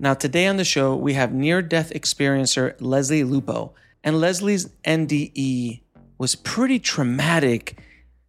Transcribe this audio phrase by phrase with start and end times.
[0.00, 3.74] Now, today on the show, we have near death experiencer Lesley Lupo.
[4.04, 5.82] And Lesley's NDE
[6.18, 7.80] was pretty traumatic.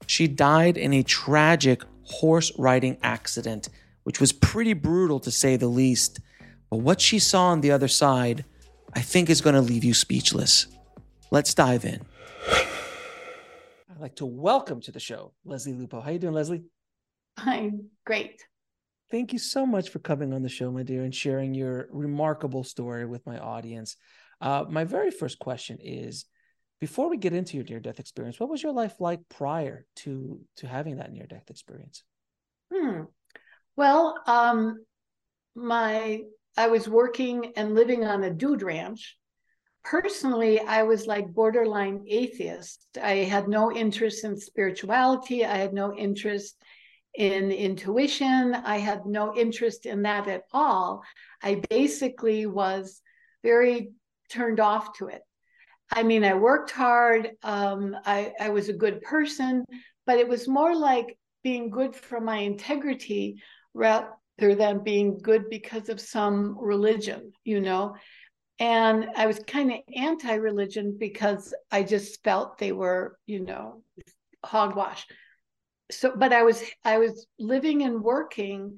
[0.07, 3.69] She died in a tragic horse riding accident,
[4.03, 6.19] which was pretty brutal to say the least.
[6.71, 8.45] But what she saw on the other side,
[8.95, 10.65] I think is going to leave you speechless.
[11.29, 12.01] Let's dive in.
[13.91, 16.01] I'd like to welcome to the show Lesley Lupo.
[16.01, 16.63] How are you doing, Lesley?
[17.37, 18.43] I'm great.
[19.11, 22.63] Thank you so much for coming on the show, my dear, and sharing your remarkable
[22.63, 23.97] story with my audience.
[24.39, 26.25] Uh, my very first question is
[26.79, 30.39] before we get into your near death experience, what was your life like prior to
[30.57, 32.03] to having that near death experience?
[32.71, 33.01] Hmm.
[33.75, 34.85] Well, um,
[35.55, 36.21] my
[36.55, 39.17] I was working and living on a dude ranch.
[39.83, 42.85] Personally, I was like borderline atheist.
[43.01, 45.45] I had no interest in spirituality.
[45.45, 46.61] I had no interest
[47.15, 48.55] in intuition.
[48.55, 51.03] I had no interest in that at all.
[51.41, 53.01] I basically was
[53.43, 53.91] very
[54.29, 55.21] turned off to it.
[55.91, 57.31] I mean, I worked hard.
[57.43, 59.65] Um, I, I was a good person,
[60.05, 63.41] but it was more like being good for my integrity
[63.73, 64.09] rather
[64.39, 67.95] than being good because of some religion, you know.
[68.59, 73.83] And I was kind of anti religion because I just felt they were, you know,
[74.43, 75.07] hogwash.
[75.91, 78.77] So, but I was I was living and working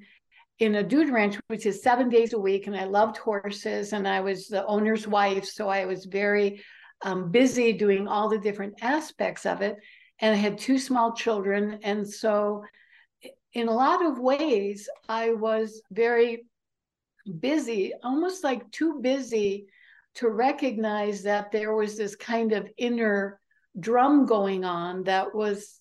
[0.58, 4.06] in a dude ranch, which is seven days a week, and I loved horses, and
[4.06, 6.62] I was the owner's wife, so I was very
[7.02, 9.76] um, busy doing all the different aspects of it,
[10.20, 12.64] and I had two small children, and so
[13.54, 16.44] in a lot of ways, I was very
[17.40, 19.66] busy, almost like too busy
[20.14, 23.40] to recognize that there was this kind of inner
[23.78, 25.80] drum going on that was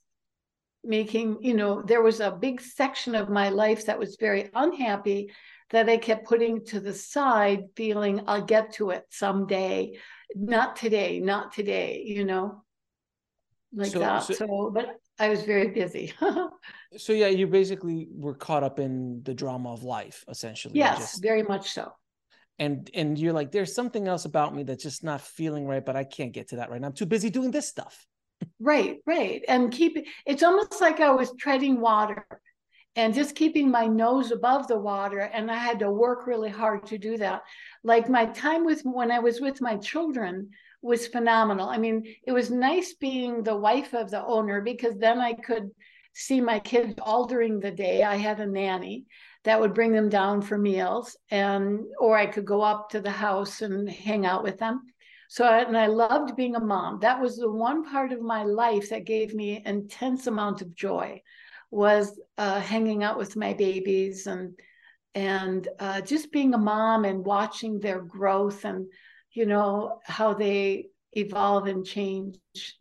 [0.83, 5.31] making, you know, there was a big section of my life that was very unhappy
[5.69, 9.97] that I kept putting to the side, feeling I'll get to it someday.
[10.35, 12.63] Not today, not today, you know,
[13.73, 14.23] like so, that.
[14.23, 16.13] So, so, but I was very busy.
[16.97, 20.75] so, yeah, you basically were caught up in the drama of life, essentially.
[20.75, 21.21] Yes, just...
[21.21, 21.91] very much so.
[22.59, 25.95] And and you're like, there's something else about me that's just not feeling right, but
[25.95, 26.87] I can't get to that right now.
[26.87, 28.05] I'm too busy doing this stuff.
[28.59, 29.43] Right, right.
[29.47, 32.25] And keep it's almost like I was treading water
[32.95, 35.19] and just keeping my nose above the water.
[35.19, 37.41] And I had to work really hard to do that.
[37.83, 40.49] Like my time with when I was with my children
[40.81, 41.69] was phenomenal.
[41.69, 45.69] I mean, it was nice being the wife of the owner because then I could
[46.13, 48.03] see my kids all during the day.
[48.03, 49.05] I had a nanny
[49.43, 53.11] that would bring them down for meals and or I could go up to the
[53.11, 54.90] house and hang out with them.
[55.31, 56.99] So, and I loved being a mom.
[56.99, 61.21] That was the one part of my life that gave me intense amount of joy
[61.71, 64.59] was uh, hanging out with my babies and
[65.15, 68.87] and uh, just being a mom and watching their growth and
[69.31, 72.37] you know how they evolve and change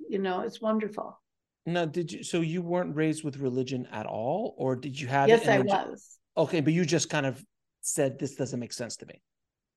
[0.09, 1.21] you know it's wonderful.
[1.67, 5.29] Now did you so you weren't raised with religion at all or did you have
[5.29, 6.19] yes i was.
[6.37, 7.41] Okay but you just kind of
[7.81, 9.23] said this doesn't make sense to me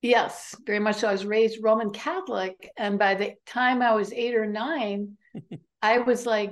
[0.04, 1.08] Yes, very much so.
[1.08, 2.70] I was raised Roman Catholic.
[2.76, 5.16] And by the time I was eight or nine,
[5.82, 6.50] I was like,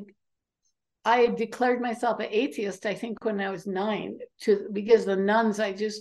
[1.05, 5.61] I declared myself an atheist, I think, when I was nine, to because the nuns,
[5.61, 6.01] I just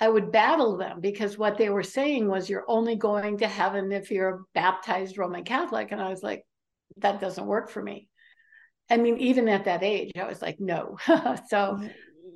[0.00, 3.90] I would battle them because what they were saying was you're only going to heaven
[3.90, 5.90] if you're a baptized Roman Catholic.
[5.90, 6.44] And I was like,
[6.98, 8.08] that doesn't work for me.
[8.88, 10.96] I mean, even at that age, I was like, no.
[11.06, 11.88] so mm-hmm.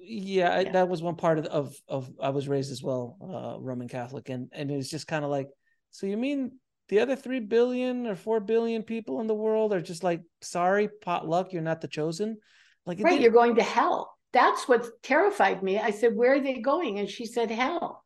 [0.03, 3.61] Yeah, yeah, that was one part of, of, of I was raised as well, uh,
[3.61, 5.49] Roman Catholic, and and it was just kind of like,
[5.91, 6.59] so you mean
[6.89, 10.89] the other three billion or four billion people in the world are just like, sorry,
[11.01, 12.39] potluck, you're not the chosen,
[12.85, 14.13] like right, you're going to hell.
[14.33, 15.79] That's what terrified me.
[15.79, 16.99] I said, where are they going?
[16.99, 18.03] And she said, hell.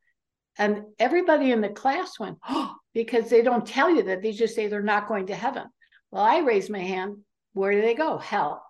[0.59, 4.23] And everybody in the class went, oh, because they don't tell you that.
[4.23, 5.67] They just say they're not going to heaven.
[6.11, 7.19] Well, I raised my hand.
[7.53, 8.19] Where do they go?
[8.19, 8.66] Hell.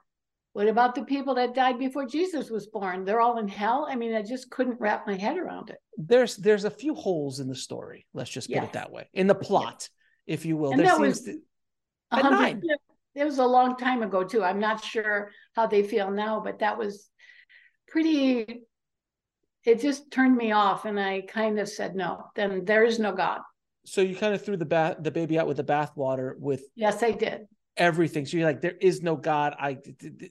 [0.57, 3.05] What about the people that died before Jesus was born?
[3.05, 3.87] They're all in hell.
[3.91, 5.77] I mean, I just couldn't wrap my head around it.
[5.99, 8.07] There's there's a few holes in the story.
[8.15, 8.65] Let's just put yes.
[8.65, 9.07] it that way.
[9.13, 9.91] In the plot,
[10.27, 10.71] if you will.
[10.71, 11.37] And there that was to,
[12.11, 12.63] nine.
[13.15, 14.43] It was a long time ago too.
[14.43, 17.11] I'm not sure how they feel now, but that was
[17.87, 18.63] pretty
[19.67, 23.13] it just turned me off and I kind of said no, then there is no
[23.13, 23.43] God.
[23.85, 27.03] So you kind of threw the bath the baby out with the bathwater with Yes,
[27.03, 28.27] I did everything.
[28.27, 29.55] So you're like, there is no God.
[29.59, 29.79] I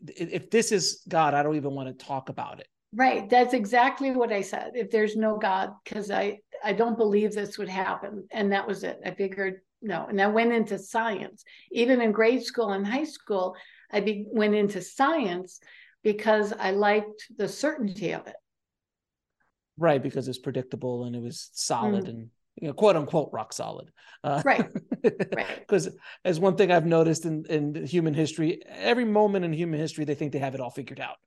[0.07, 2.68] if this is God, I don't even want to talk about it.
[2.94, 3.30] Right.
[3.30, 4.71] That's exactly what I said.
[4.74, 8.83] If there's no God, because I I don't believe this would happen, and that was
[8.83, 9.00] it.
[9.06, 11.44] I figured no, and I went into science.
[11.71, 13.56] Even in grade school and high school,
[13.91, 15.59] I be, went into science
[16.03, 18.36] because I liked the certainty of it.
[19.77, 22.09] Right, because it's predictable and it was solid mm.
[22.09, 23.91] and you know, quote unquote rock solid.
[24.23, 24.69] Uh, right.
[25.35, 25.59] Right.
[25.59, 25.89] Because
[26.23, 30.15] as one thing I've noticed in, in human history, every moment in human history, they
[30.15, 31.17] think they have it all figured out.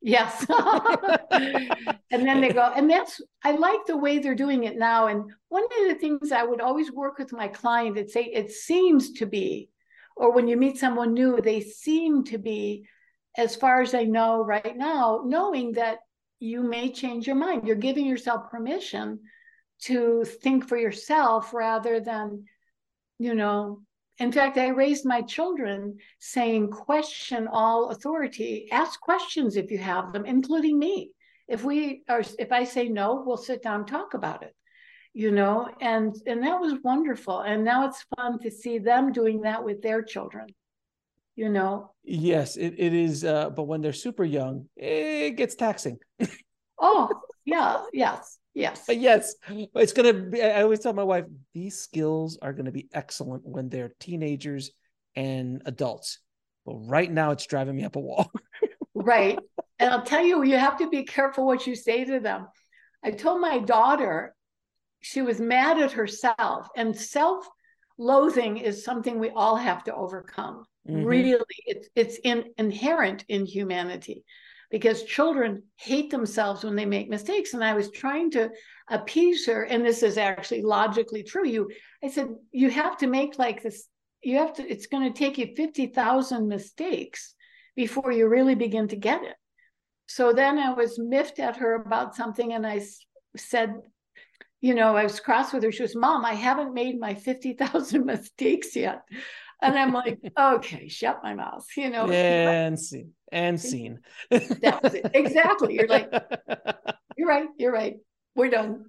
[0.00, 0.44] Yes.
[1.30, 5.06] and then they go, and that's, I like the way they're doing it now.
[5.06, 8.50] And one of the things I would always work with my client, and say, it
[8.50, 9.70] seems to be,
[10.16, 12.88] or when you meet someone new, they seem to be,
[13.38, 15.98] as far as I know right now, knowing that
[16.40, 17.68] you may change your mind.
[17.68, 19.20] You're giving yourself permission
[19.84, 22.44] to think for yourself rather than,
[23.18, 23.82] you know,
[24.18, 30.12] in fact, I raised my children saying, question all authority, ask questions if you have
[30.12, 31.10] them, including me.
[31.48, 34.54] If we are, if I say no, we'll sit down talk about it,
[35.12, 37.40] you know, and and that was wonderful.
[37.40, 40.46] And now it's fun to see them doing that with their children,
[41.34, 41.92] you know.
[42.04, 43.24] Yes, it, it is.
[43.24, 45.98] Uh, but when they're super young, it gets taxing.
[46.78, 47.08] oh,
[47.44, 48.38] yeah, yes.
[48.54, 48.84] Yes.
[48.86, 50.42] But yes, it's going to be.
[50.42, 54.70] I always tell my wife these skills are going to be excellent when they're teenagers
[55.16, 56.18] and adults.
[56.66, 58.30] But right now, it's driving me up a wall.
[58.94, 59.38] right.
[59.78, 62.46] And I'll tell you, you have to be careful what you say to them.
[63.02, 64.34] I told my daughter
[65.00, 67.48] she was mad at herself, and self
[67.98, 70.64] loathing is something we all have to overcome.
[70.88, 71.04] Mm-hmm.
[71.04, 74.24] Really, it's, it's in, inherent in humanity
[74.72, 77.52] because children hate themselves when they make mistakes.
[77.52, 78.50] And I was trying to
[78.88, 81.46] appease her, and this is actually logically true.
[81.46, 81.70] You,
[82.02, 83.86] I said, you have to make like this.
[84.22, 84.66] You have to.
[84.66, 87.34] It's going to take you fifty thousand mistakes
[87.76, 89.36] before you really begin to get it.
[90.06, 92.82] So then I was miffed at her about something, and I
[93.36, 93.74] said,
[94.62, 95.72] you know, I was cross with her.
[95.72, 99.02] She was, Mom, I haven't made my 50,000 mistakes yet.
[99.62, 102.10] And I'm like, okay, shut my mouth, you know.
[102.10, 103.98] And see and scene.
[104.30, 105.10] that was it.
[105.14, 105.74] Exactly.
[105.74, 106.12] You're like,
[107.16, 107.48] you're right.
[107.58, 107.96] You're right.
[108.36, 108.86] We're done.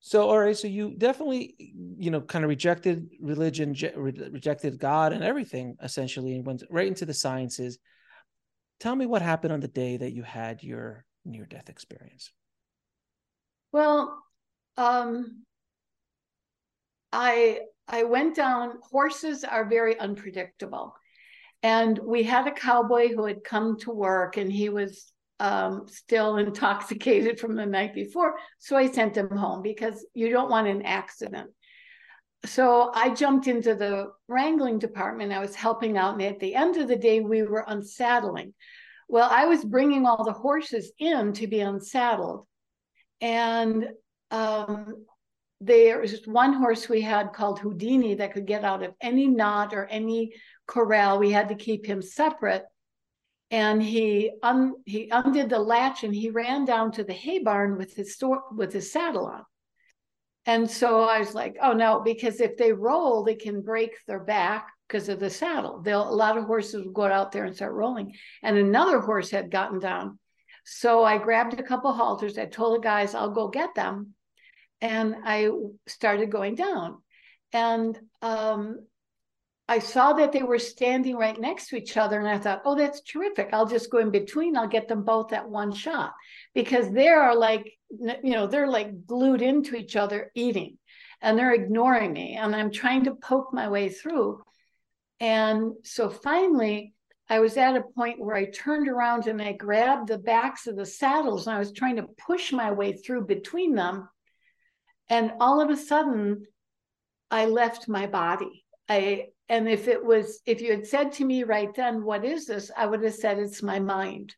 [0.00, 0.56] So, all right.
[0.56, 1.54] So you definitely,
[1.98, 6.86] you know, kind of rejected religion, re- rejected God and everything essentially, and went right
[6.86, 7.78] into the sciences.
[8.78, 12.30] Tell me what happened on the day that you had your near death experience.
[13.72, 14.22] Well,
[14.76, 15.44] um,
[17.12, 18.74] I I went down.
[18.90, 20.94] Horses are very unpredictable.
[21.62, 26.36] And we had a cowboy who had come to work and he was um, still
[26.46, 28.36] intoxicated from the night before.
[28.58, 31.50] So I sent him home because you don't want an accident.
[32.44, 35.32] So I jumped into the wrangling department.
[35.32, 36.14] I was helping out.
[36.14, 38.54] And at the end of the day, we were unsaddling.
[39.08, 42.46] Well, I was bringing all the horses in to be unsaddled.
[43.20, 43.88] And
[44.30, 45.06] um,
[45.60, 49.74] there was one horse we had called Houdini that could get out of any knot
[49.74, 50.32] or any
[50.66, 51.18] corral.
[51.18, 52.64] We had to keep him separate.
[53.50, 57.78] And he un, he undid the latch and he ran down to the hay barn
[57.78, 59.42] with his store with his saddle on.
[60.46, 64.20] And so I was like, oh no, because if they roll, they can break their
[64.20, 65.80] back because of the saddle.
[65.80, 68.14] They'll a lot of horses will go out there and start rolling.
[68.42, 70.18] And another horse had gotten down.
[70.64, 72.38] So I grabbed a couple halters.
[72.38, 74.14] I told the guys, I'll go get them.
[74.80, 75.50] And I
[75.86, 77.02] started going down.
[77.52, 78.86] And um,
[79.68, 82.74] I saw that they were standing right next to each other, and I thought, oh,
[82.74, 83.50] that's terrific.
[83.52, 84.56] I'll just go in between.
[84.56, 86.14] I'll get them both at one shot
[86.54, 90.78] because they are like, you know, they're like glued into each other eating
[91.20, 92.36] and they're ignoring me.
[92.36, 94.42] And I'm trying to poke my way through.
[95.20, 96.94] And so finally,
[97.28, 100.76] I was at a point where I turned around and I grabbed the backs of
[100.76, 104.08] the saddles and I was trying to push my way through between them.
[105.10, 106.46] And all of a sudden,
[107.30, 108.64] I left my body.
[108.88, 112.46] I and if it was if you had said to me right then what is
[112.46, 114.34] this i would have said it's my mind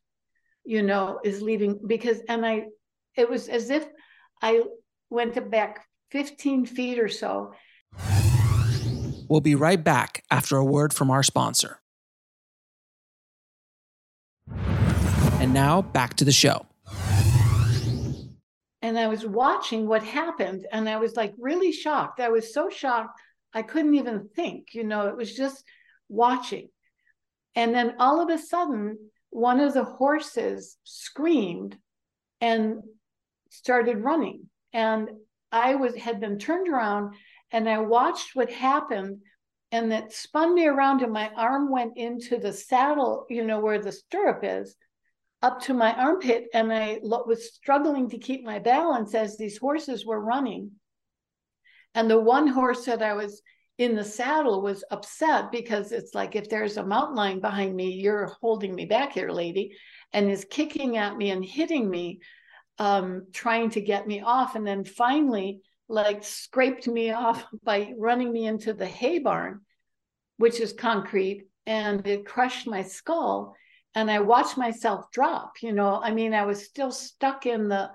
[0.63, 2.63] you know is leaving because and i
[3.17, 3.85] it was as if
[4.41, 4.61] i
[5.09, 7.53] went back 15 feet or so.
[9.29, 11.79] We'll be right back after a word from our sponsor.
[15.39, 16.65] And now back to the show.
[18.81, 22.19] And I was watching what happened and I was like really shocked.
[22.19, 23.19] I was so shocked,
[23.53, 24.73] I couldn't even think.
[24.73, 25.63] You know, it was just
[26.09, 26.69] watching.
[27.55, 28.97] And then all of a sudden,
[29.29, 31.77] one of the horses screamed
[32.39, 32.81] and
[33.49, 34.49] started running.
[34.73, 35.09] And
[35.51, 37.15] I was had been turned around
[37.51, 39.19] and I watched what happened
[39.71, 43.81] and it spun me around and my arm went into the saddle, you know, where
[43.81, 44.75] the stirrup is,
[45.41, 46.45] up to my armpit.
[46.53, 50.71] And I was struggling to keep my balance as these horses were running.
[51.93, 53.41] And the one horse that I was
[53.77, 57.91] in the saddle was upset because it's like, if there's a mountain lion behind me,
[57.93, 59.75] you're holding me back here, lady,
[60.13, 62.19] and is kicking at me and hitting me,
[62.77, 64.55] um, trying to get me off.
[64.55, 69.61] And then finally, like scraped me off by running me into the hay barn,
[70.37, 73.55] which is concrete, and it crushed my skull.
[73.95, 75.53] And I watched myself drop.
[75.61, 77.91] You know, I mean, I was still stuck in the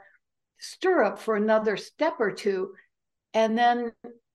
[0.59, 2.73] stirrup for another step or two.
[3.35, 3.93] And then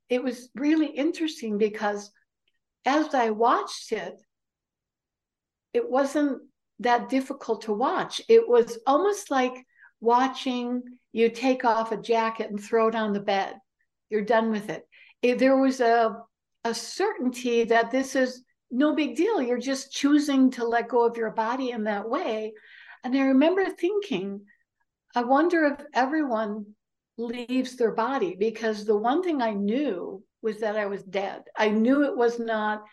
[0.09, 2.11] it was really interesting because
[2.85, 4.13] as I watched it,
[5.73, 6.41] it wasn't
[6.79, 8.21] that difficult to watch.
[8.27, 9.53] It was almost like
[10.01, 10.81] watching
[11.13, 13.55] you take off a jacket and throw it on the bed.
[14.09, 14.83] You're done with it.
[15.39, 16.17] There was a,
[16.63, 19.41] a certainty that this is no big deal.
[19.41, 22.53] You're just choosing to let go of your body in that way.
[23.03, 24.41] And I remember thinking,
[25.15, 26.65] I wonder if everyone
[27.17, 31.43] leaves their body because the one thing I knew was that I was dead.
[31.57, 32.83] I knew it was not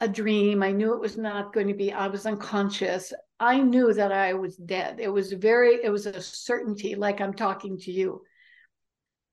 [0.00, 0.62] a dream.
[0.62, 3.12] I knew it was not going to be, I was unconscious.
[3.40, 5.00] I knew that I was dead.
[5.00, 8.22] It was very, it was a certainty, like I'm talking to you.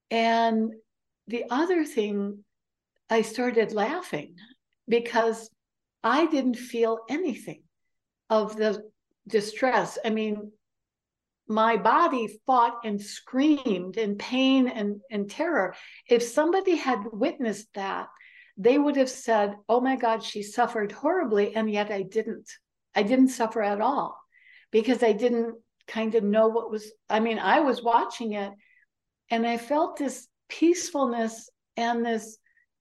[0.10, 0.72] And
[1.28, 2.44] the other thing,
[3.10, 4.36] I started laughing
[4.88, 5.50] because
[6.06, 7.64] I didn't feel anything
[8.30, 8.84] of the
[9.28, 9.98] distress.
[10.06, 10.52] I mean,
[11.48, 15.76] my body fought and screamed in pain and, and terror.
[16.08, 18.08] If somebody had witnessed that,
[18.56, 21.56] they would have said, Oh my God, she suffered horribly.
[21.56, 22.50] And yet I didn't.
[22.94, 24.16] I didn't suffer at all
[24.72, 25.56] because I didn't
[25.88, 28.52] kind of know what was, I mean, I was watching it
[29.32, 32.38] and I felt this peacefulness and this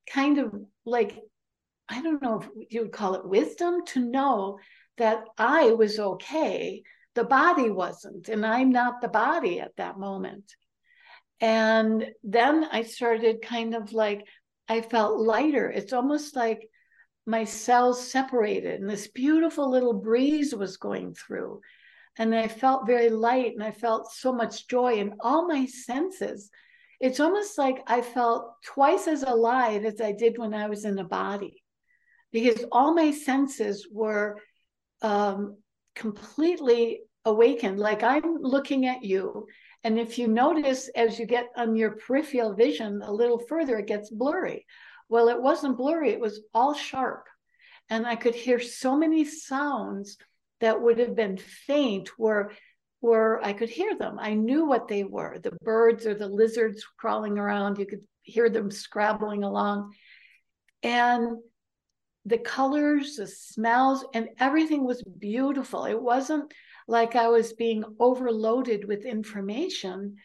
[0.06, 0.54] kind of
[0.84, 1.18] like,
[1.88, 4.58] I don't know if you would call it wisdom to know
[4.96, 6.82] that I was okay.
[7.14, 10.54] The body wasn't, and I'm not the body at that moment.
[11.40, 14.26] And then I started kind of like,
[14.68, 15.70] I felt lighter.
[15.70, 16.68] It's almost like
[17.26, 21.60] my cells separated and this beautiful little breeze was going through.
[22.16, 26.50] And I felt very light and I felt so much joy in all my senses.
[27.00, 30.98] It's almost like I felt twice as alive as I did when I was in
[30.98, 31.63] a body
[32.34, 34.36] because all my senses were
[35.02, 35.56] um,
[35.94, 37.78] completely awakened.
[37.78, 39.46] Like I'm looking at you.
[39.84, 43.86] And if you notice as you get on your peripheral vision a little further, it
[43.86, 44.66] gets blurry.
[45.08, 47.28] Well, it wasn't blurry, it was all sharp.
[47.88, 50.16] And I could hear so many sounds
[50.60, 52.50] that would have been faint were
[52.98, 54.16] where I could hear them.
[54.18, 55.38] I knew what they were.
[55.38, 59.92] The birds or the lizards crawling around, you could hear them scrabbling along.
[60.82, 61.36] And
[62.26, 65.84] the colors, the smells, and everything was beautiful.
[65.84, 66.52] It wasn't
[66.88, 70.16] like I was being overloaded with information.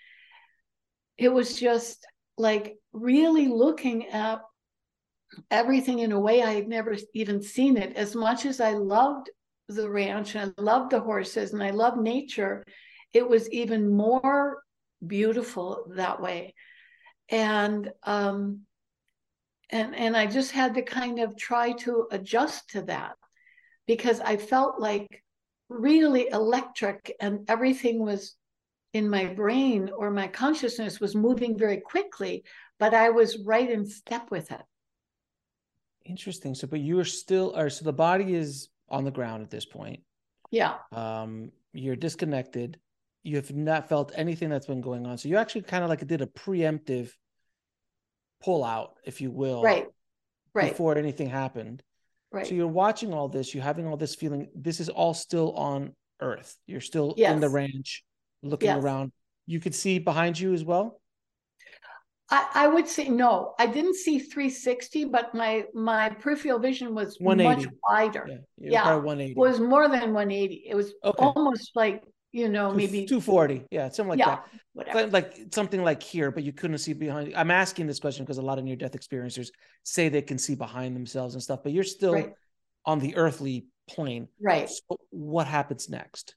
[1.17, 2.05] It was just
[2.37, 4.41] like really looking at
[5.51, 7.95] everything in a way I had never even seen it.
[7.95, 9.29] As much as I loved
[9.67, 12.65] the ranch and I loved the horses and I loved nature,
[13.13, 14.63] it was even more
[15.05, 16.55] beautiful that way.
[17.29, 18.61] And um,
[19.69, 23.15] and and I just had to kind of try to adjust to that
[23.88, 25.23] because I felt like
[25.69, 28.35] really electric and everything was
[28.93, 32.43] in my brain or my consciousness was moving very quickly,
[32.79, 34.61] but I was right in step with it.
[36.05, 36.55] Interesting.
[36.55, 39.65] So, but you are still, or so the body is on the ground at this
[39.65, 40.01] point.
[40.49, 40.75] Yeah.
[40.91, 42.79] Um, you're disconnected.
[43.21, 45.19] You have not felt anything that's been going on.
[45.19, 47.11] So you actually kind of like did a preemptive
[48.41, 49.62] pull out, if you will.
[49.63, 49.88] Right.
[50.53, 50.72] Right.
[50.72, 51.84] Before anything happened.
[52.31, 52.46] Right.
[52.46, 54.50] So you're watching all this, you're having all this feeling.
[54.55, 56.55] This is all still on Earth.
[56.67, 57.34] You're still yes.
[57.34, 58.03] in the ranch,
[58.43, 58.84] looking yes.
[58.84, 59.12] around.
[59.46, 61.00] You could see behind you as well.
[62.31, 63.55] I, I, would say no.
[63.58, 68.25] I didn't see 360, but my my peripheral vision was much wider.
[68.27, 69.34] Yeah, yeah, yeah 180.
[69.34, 70.65] was more than 180.
[70.69, 71.24] It was okay.
[71.25, 73.65] almost like you know, maybe 240.
[73.71, 74.45] Yeah, something like yeah, that.
[74.74, 75.07] whatever.
[75.07, 77.33] Like, something like here, but you couldn't see behind.
[77.36, 79.50] I'm asking this question because a lot of near death experiencers
[79.83, 82.33] say they can see behind themselves and stuff, but you're still Right.
[82.86, 84.27] on the earthly plane.
[84.39, 84.69] Right.
[84.69, 86.36] So what happens next?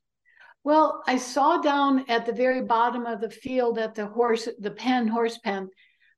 [0.65, 4.71] Well, I saw down at the very bottom of the field at the horse, the
[4.71, 5.69] pen, horse pen,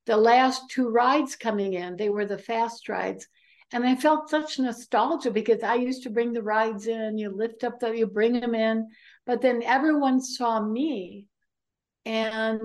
[0.07, 1.97] the last two rides coming in.
[1.97, 3.27] They were the fast rides.
[3.73, 7.65] And I felt such nostalgia because I used to bring the rides in, you lift
[7.65, 8.89] up the, you bring them in,
[9.27, 11.27] but then everyone saw me
[12.05, 12.61] and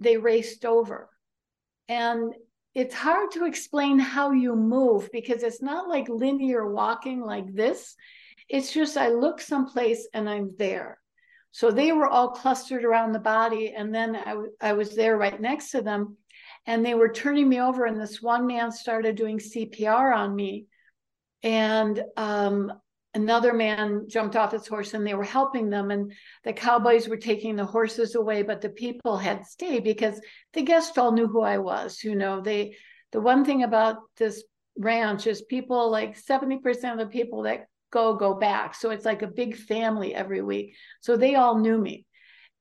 [0.00, 1.08] they raced over.
[1.88, 2.34] And
[2.74, 7.94] it's hard to explain how you move because it's not like linear walking like this.
[8.48, 10.98] It's just I look someplace and I'm there.
[11.52, 15.40] So they were all clustered around the body, and then I, I was there right
[15.40, 16.16] next to them,
[16.66, 20.66] and they were turning me over, and this one man started doing CPR on me,
[21.44, 22.72] and um,
[23.14, 27.16] another man jumped off his horse, and they were helping them, and the cowboys were
[27.16, 30.20] taking the horses away, but the people had stayed because
[30.52, 32.02] the guests all knew who I was.
[32.02, 32.76] You know, they
[33.12, 34.42] the one thing about this
[34.76, 38.74] ranch is people like 70% of the people that go go back.
[38.74, 40.74] So it's like a big family every week.
[41.00, 42.06] So they all knew me.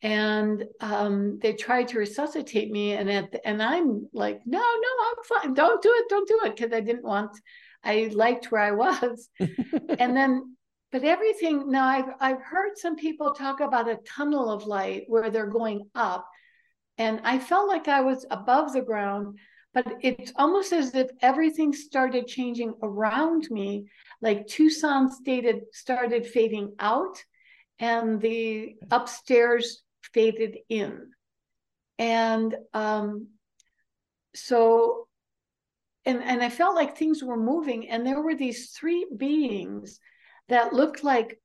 [0.03, 4.91] And um, they tried to resuscitate me and at the, and i'm like no no
[5.07, 5.53] i'm fine.
[5.53, 6.09] Don't do it.
[6.09, 6.55] Don't do it.
[6.55, 7.31] Because i didn't want
[7.83, 9.29] i liked where i was.
[9.99, 10.55] And then
[10.91, 15.31] but everything now I've, I've heard some people talk about a tunnel of light where
[15.31, 16.27] they're going up.
[16.97, 19.37] And i felt like i was above the ground
[19.73, 23.85] but it's almost as if everything started changing around me
[24.21, 27.17] like tucson stated started fading out
[27.79, 31.11] and the upstairs faded in.
[31.99, 33.27] And um
[34.35, 35.07] so
[36.05, 39.99] and and i felt like things were moving and there were these three beings
[40.49, 41.39] that looked like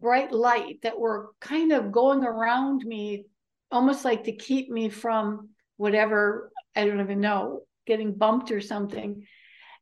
[0.00, 3.24] bright light that were kind of going around me
[3.70, 9.26] almost like to keep me from whatever I don't even know, getting bumped or something.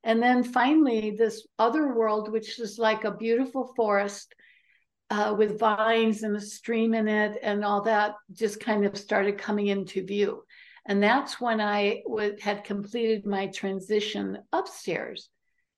[0.03, 4.35] And then finally, this other world, which is like a beautiful forest
[5.11, 9.37] uh, with vines and a stream in it and all that, just kind of started
[9.37, 10.43] coming into view.
[10.89, 15.29] And that's when I would, had completed my transition upstairs,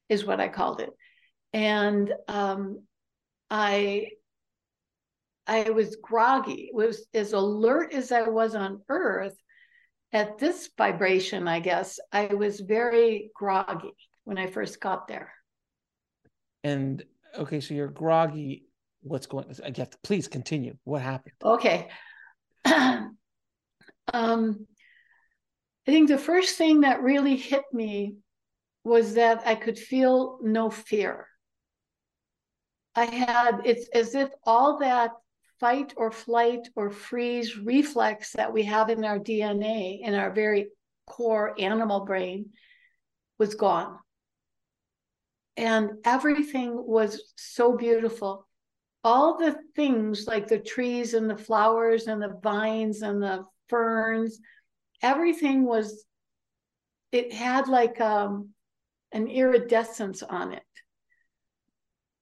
[0.08, 0.90] is what I called it.
[1.52, 2.82] And um,
[3.50, 4.08] I
[5.46, 9.34] I was groggy, was as alert as I was on Earth,
[10.12, 13.94] at this vibration, I guess, I was very groggy
[14.24, 15.32] when I first got there.
[16.64, 17.02] And
[17.36, 18.64] okay, so you're groggy.
[19.02, 19.46] What's going?
[19.62, 20.76] I have to please continue.
[20.84, 21.34] What happened?
[21.42, 21.88] Okay.
[24.12, 24.66] um,
[25.88, 28.16] I think the first thing that really hit me
[28.84, 31.26] was that I could feel no fear.
[32.94, 35.12] I had it's as if all that
[35.60, 40.68] fight or flight or freeze reflex that we have in our DNA, in our very
[41.06, 42.50] core animal brain,
[43.38, 43.98] was gone.
[45.56, 48.46] And everything was so beautiful.
[49.04, 54.38] All the things like the trees and the flowers and the vines and the ferns,
[55.02, 56.04] everything was,
[57.12, 58.50] it had like um,
[59.12, 60.62] an iridescence on it.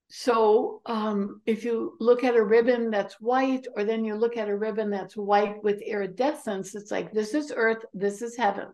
[0.08, 4.48] So um, if you look at a ribbon that's white, or then you look at
[4.48, 8.68] a ribbon that's white with iridescence, it's like this is earth, this is heaven.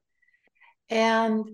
[0.91, 1.45] And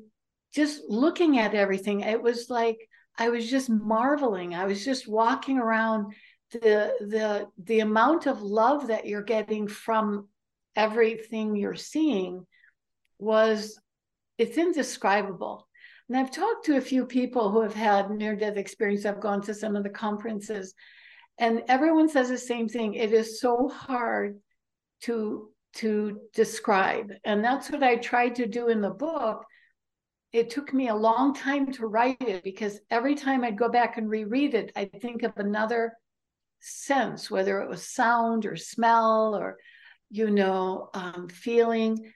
[0.52, 2.78] just looking at everything, it was like
[3.16, 4.54] I was just marveling.
[4.54, 6.12] I was just walking around
[6.50, 10.28] the the the amount of love that you're getting from
[10.78, 12.46] everything you're seeing
[13.18, 13.78] was
[14.38, 15.68] it's indescribable.
[16.08, 19.04] And I've talked to a few people who have had near death experience.
[19.04, 20.72] I've gone to some of the conferences,
[21.38, 22.94] and everyone says the same thing.
[22.94, 24.38] It is so hard
[25.02, 29.44] to to describe, and that's what I tried to do in the book.
[30.32, 33.98] It took me a long time to write it because every time I'd go back
[33.98, 35.92] and reread it, I'd think of another
[36.60, 39.58] sense, whether it was sound or smell or,
[40.10, 42.12] you know, um, feeling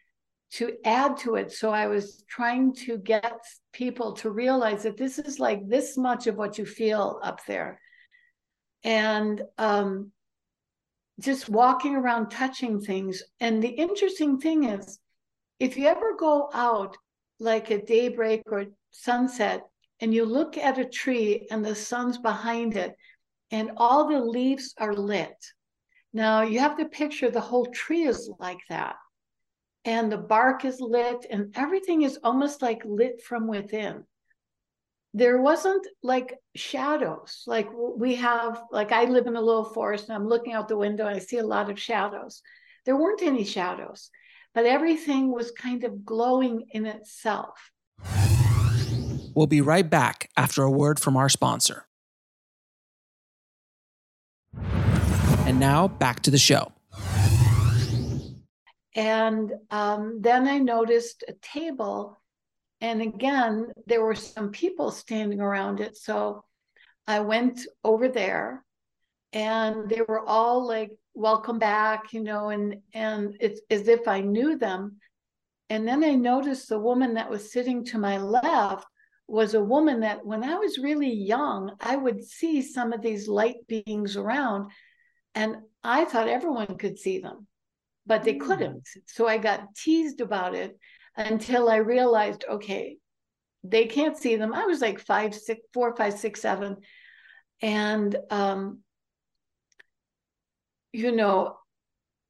[0.53, 1.51] to add to it.
[1.53, 3.41] So I was trying to get
[3.73, 7.81] people to realize that this is like this much of what you feel up there.
[8.85, 10.13] And um,
[11.21, 13.23] just walking around touching things.
[13.41, 14.99] And the interesting thing is,
[15.59, 16.97] if you ever go out
[17.39, 19.63] like at daybreak or sunset
[20.01, 22.95] and you look at a tree and the sun's behind it
[23.51, 25.37] and all the leaves are lit.
[26.13, 28.97] Now you have to picture the whole tree is like that
[29.85, 34.05] and the bark is lit and everything is almost like lit from within
[35.15, 37.45] there wasn't like shadows.
[37.47, 40.77] Like we have, like I live in a little forest and I'm looking out the
[40.77, 42.43] window and I see a lot of shadows.
[42.87, 44.11] There weren't any shadows,
[44.55, 47.71] but everything was kind of glowing in itself.
[49.35, 51.87] We'll be right back after a word from our sponsor.
[55.53, 56.73] And now back to the show.
[58.95, 62.19] And um, then I noticed a table
[62.81, 65.99] and again, there were some people standing around it.
[65.99, 66.45] So
[67.07, 68.65] I went over there
[69.35, 74.23] and they were all like, welcome back, you know, and and it's as if I
[74.23, 74.97] knew them.
[75.69, 78.87] And then I noticed the woman that was sitting to my left
[79.29, 83.29] was a woman that when I was really young, I would see some of these
[83.29, 84.71] light beings around.
[85.35, 87.47] And I thought everyone could see them,
[88.07, 88.41] but they mm.
[88.41, 88.89] couldn't.
[89.07, 90.79] So I got teased about it
[91.17, 92.99] until I realized, okay,
[93.65, 94.53] they can't see them.
[94.53, 96.79] I was like five, six, four, five, six, seven.
[97.61, 98.81] And, um,
[100.93, 101.57] you know,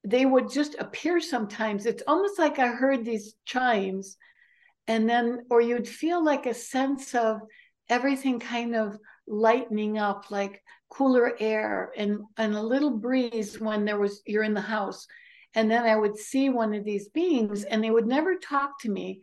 [0.04, 1.86] they would just appear sometimes.
[1.86, 4.16] It's almost like I heard these chimes,
[4.88, 7.40] and then, or you'd feel like a sense of
[7.88, 13.98] everything kind of lightening up, like cooler air and, and a little breeze when there
[13.98, 15.06] was, you're in the house
[15.54, 18.90] and then I would see one of these beings, and they would never talk to
[18.90, 19.20] me.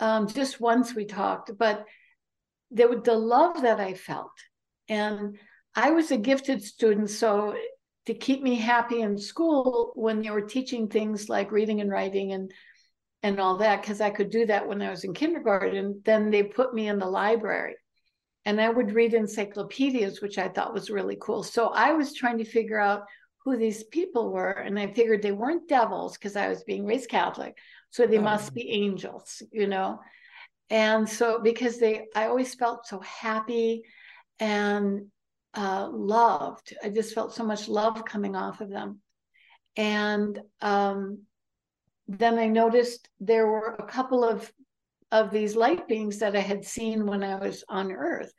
[0.00, 1.84] Um, just once we talked, but
[2.70, 4.32] there was the love that I felt.
[4.88, 5.38] And
[5.74, 7.54] I was a gifted student, so
[8.06, 12.32] to keep me happy in school when they were teaching things like reading and writing
[12.32, 12.52] and
[13.22, 16.42] and all that, because I could do that when I was in kindergarten, then they
[16.42, 17.76] put me in the library.
[18.46, 21.42] And I would read encyclopedias, which I thought was really cool.
[21.42, 23.02] So I was trying to figure out
[23.44, 27.10] who these people were, and I figured they weren't devils because I was being raised
[27.10, 27.58] Catholic,
[27.90, 28.22] so they oh.
[28.22, 30.00] must be angels, you know.
[30.70, 33.82] And so because they, I always felt so happy
[34.40, 35.06] and
[35.54, 36.76] uh, loved.
[36.82, 39.00] I just felt so much love coming off of them.
[39.76, 41.22] And um,
[42.08, 44.50] then I noticed there were a couple of
[45.12, 48.32] of these light beings that I had seen when I was on Earth.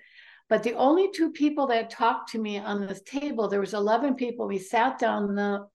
[0.49, 4.15] But the only two people that talked to me on this table, there was 11
[4.15, 4.47] people.
[4.47, 5.67] We sat down the,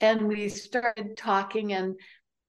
[0.00, 1.98] and we started talking, and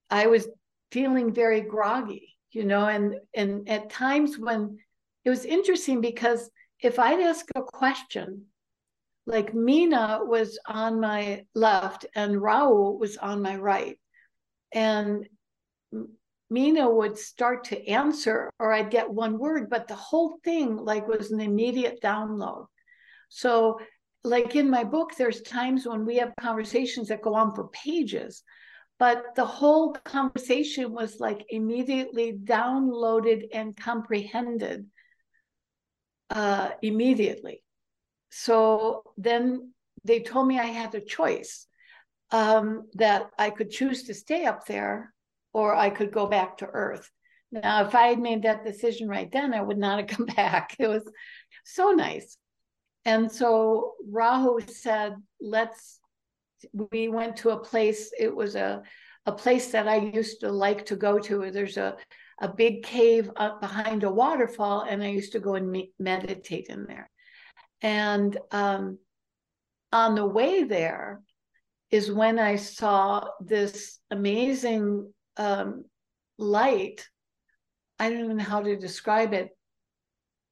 [0.09, 0.47] I was
[0.91, 4.77] feeling very groggy, you know, and and at times when
[5.25, 8.45] it was interesting because if I'd ask a question,
[9.25, 13.97] like Mina was on my left and Raul was on my right.
[14.73, 15.27] And
[16.53, 21.07] Mina would start to answer, or I'd get one word, but the whole thing like
[21.07, 22.67] was an immediate download.
[23.29, 23.79] So,
[24.23, 28.43] like in my book, there's times when we have conversations that go on for pages,
[28.99, 34.85] but the whole conversation was like immediately downloaded and comprehended
[36.29, 37.63] uh, immediately.
[38.29, 41.67] So then they told me I had a choice
[42.31, 45.12] um, that I could choose to stay up there
[45.53, 47.09] or I could go back to Earth.
[47.51, 50.75] Now, if I had made that decision right then, I would not have come back.
[50.79, 51.03] It was
[51.63, 52.37] so nice.
[53.05, 55.99] And so Rahu said, let's,
[56.91, 58.81] we went to a place, it was a,
[59.25, 61.51] a place that I used to like to go to.
[61.51, 61.95] There's a,
[62.41, 66.67] a big cave up behind a waterfall, and I used to go and me- meditate
[66.69, 67.09] in there.
[67.81, 68.97] And um,
[69.91, 71.21] on the way there
[71.91, 75.85] is when I saw this amazing um,
[76.37, 77.07] light.
[77.99, 79.49] I don't even know how to describe it.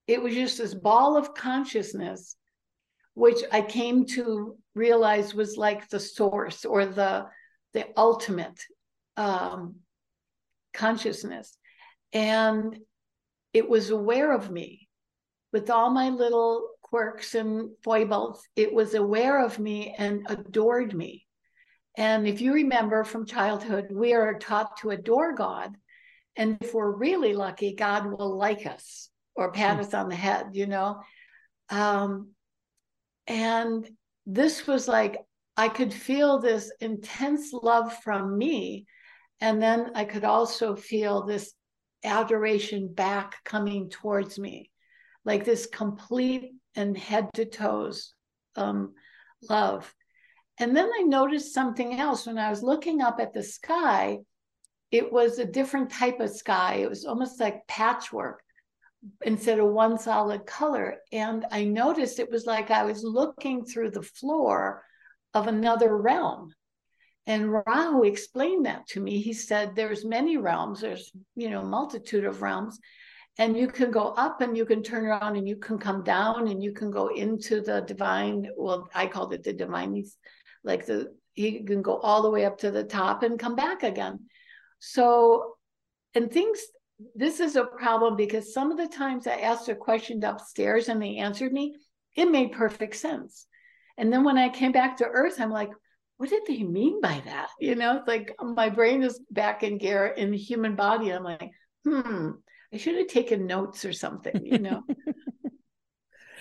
[0.08, 2.36] It was just this ball of consciousness,
[3.14, 7.26] which I came to realize was like the source or the
[7.74, 8.60] the ultimate
[9.16, 9.76] um,
[10.74, 11.58] consciousness,
[12.12, 12.78] and
[13.54, 14.90] it was aware of me
[15.54, 18.44] with all my little quirks and foibles.
[18.56, 21.26] It was aware of me and adored me.
[21.98, 25.76] And if you remember from childhood, we are taught to adore God.
[26.36, 29.82] And if we're really lucky, God will like us or pat mm.
[29.82, 31.02] us on the head, you know?
[31.70, 32.30] Um,
[33.28, 33.90] and
[34.26, 35.18] this was like,
[35.58, 38.86] I could feel this intense love from me.
[39.42, 41.54] And then I could also feel this
[42.04, 44.72] adoration back coming towards me,
[45.26, 48.14] like this complete and head to toes
[48.56, 48.94] um,
[49.50, 49.94] love.
[50.62, 54.20] And then I noticed something else when I was looking up at the sky.
[54.92, 56.76] It was a different type of sky.
[56.76, 58.44] It was almost like patchwork
[59.24, 60.98] instead of one solid color.
[61.12, 64.84] And I noticed it was like I was looking through the floor
[65.34, 66.54] of another realm.
[67.26, 69.20] And Rahu explained that to me.
[69.20, 72.80] He said there's many realms, there's, you know, multitude of realms.
[73.38, 76.50] and you can go up and you can turn around and you can come down
[76.50, 79.94] and you can go into the divine well i called it the divine
[80.64, 83.84] like the he can go all the way up to the top and come back
[83.84, 84.20] again.
[84.80, 85.56] So
[86.14, 86.60] and things
[87.16, 91.02] this is a problem because some of the times i asked a question upstairs and
[91.02, 91.76] they answered me
[92.16, 93.48] it made perfect sense.
[93.98, 95.72] And then when i came back to earth i'm like
[96.18, 97.50] what did they mean by that?
[97.60, 101.10] You know it's like my brain is back in gear in the human body.
[101.10, 101.50] I'm like
[101.84, 102.32] hmm
[102.74, 104.84] I should have taken notes or something, you know.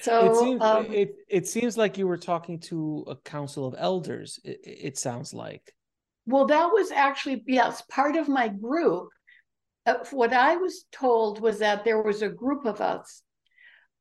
[0.00, 3.74] so it seems, um, it, it seems like you were talking to a council of
[3.76, 4.38] elders.
[4.44, 5.74] It, it sounds like.
[6.26, 9.08] Well, that was actually yes part of my group.
[9.86, 13.22] Uh, what I was told was that there was a group of us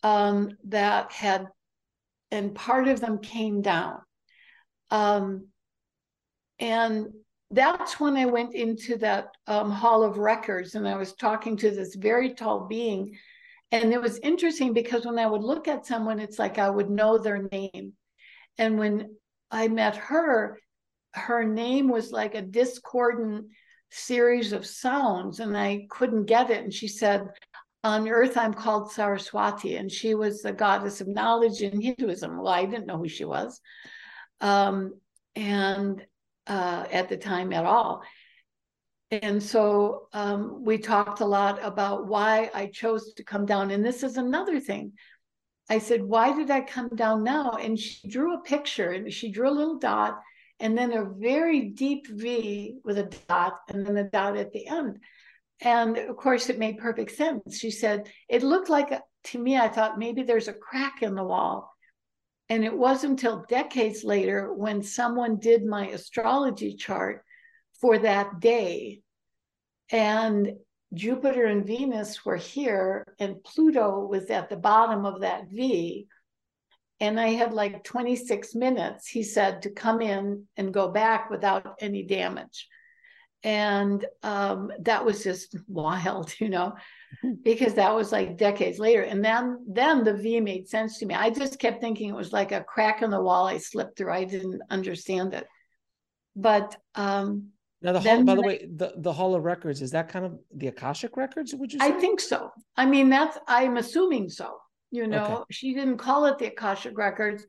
[0.03, 1.47] um, that had,
[2.31, 3.99] and part of them came down.
[4.91, 5.47] Um,
[6.59, 7.07] and
[7.51, 11.71] that's when I went into that um, hall of records and I was talking to
[11.71, 13.17] this very tall being.
[13.71, 16.89] And it was interesting because when I would look at someone, it's like I would
[16.89, 17.93] know their name.
[18.57, 19.15] And when
[19.51, 20.57] I met her,
[21.13, 23.45] her name was like a discordant
[23.91, 26.63] series of sounds, and I couldn't get it.
[26.63, 27.27] And she said,
[27.83, 29.75] On earth, I'm called Saraswati.
[29.75, 32.37] And she was the goddess of knowledge in Hinduism.
[32.37, 33.61] Well, I didn't know who she was.
[34.41, 34.99] Um,
[35.35, 36.03] and
[36.47, 38.01] uh, at the time at all.
[39.11, 43.71] And so um, we talked a lot about why I chose to come down.
[43.71, 44.93] And this is another thing.
[45.69, 47.51] I said, Why did I come down now?
[47.51, 50.19] And she drew a picture and she drew a little dot
[50.59, 54.67] and then a very deep V with a dot and then a dot at the
[54.67, 54.99] end.
[55.61, 57.57] And of course, it made perfect sense.
[57.57, 58.91] She said, It looked like,
[59.25, 61.71] to me, I thought maybe there's a crack in the wall.
[62.47, 67.23] And it wasn't until decades later when someone did my astrology chart
[67.81, 69.01] for that day.
[69.91, 70.53] And
[70.93, 76.07] Jupiter and Venus were here, and Pluto was at the bottom of that V.
[76.99, 81.75] And I had like 26 minutes, he said, to come in and go back without
[81.79, 82.67] any damage.
[83.41, 86.75] And um, that was just wild, you know.
[87.43, 89.01] because that was like decades later.
[89.01, 91.15] And then then the V made sense to me.
[91.15, 94.13] I just kept thinking it was like a crack in the wall I slipped through.
[94.13, 95.47] I didn't understand it.
[96.35, 97.49] But um
[97.81, 100.37] now the hall, by the way, the, the Hall of Records, is that kind of
[100.53, 101.85] the Akashic Records, would you say?
[101.87, 102.51] I think so.
[102.75, 104.57] I mean, that's I'm assuming so.
[104.91, 105.43] You know, okay.
[105.51, 107.45] she didn't call it the Akashic Records,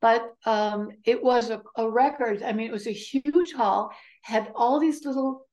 [0.00, 2.42] but um, it was a, a record.
[2.42, 5.46] I mean, it was a huge hall, had all these little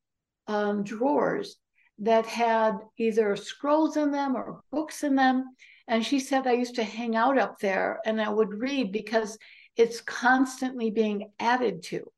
[0.48, 1.58] um, drawers
[2.00, 5.46] that had either scrolls in them or books in them.
[5.88, 9.38] And she said, I used to hang out up there and I would read because
[9.76, 12.12] it's constantly being added to.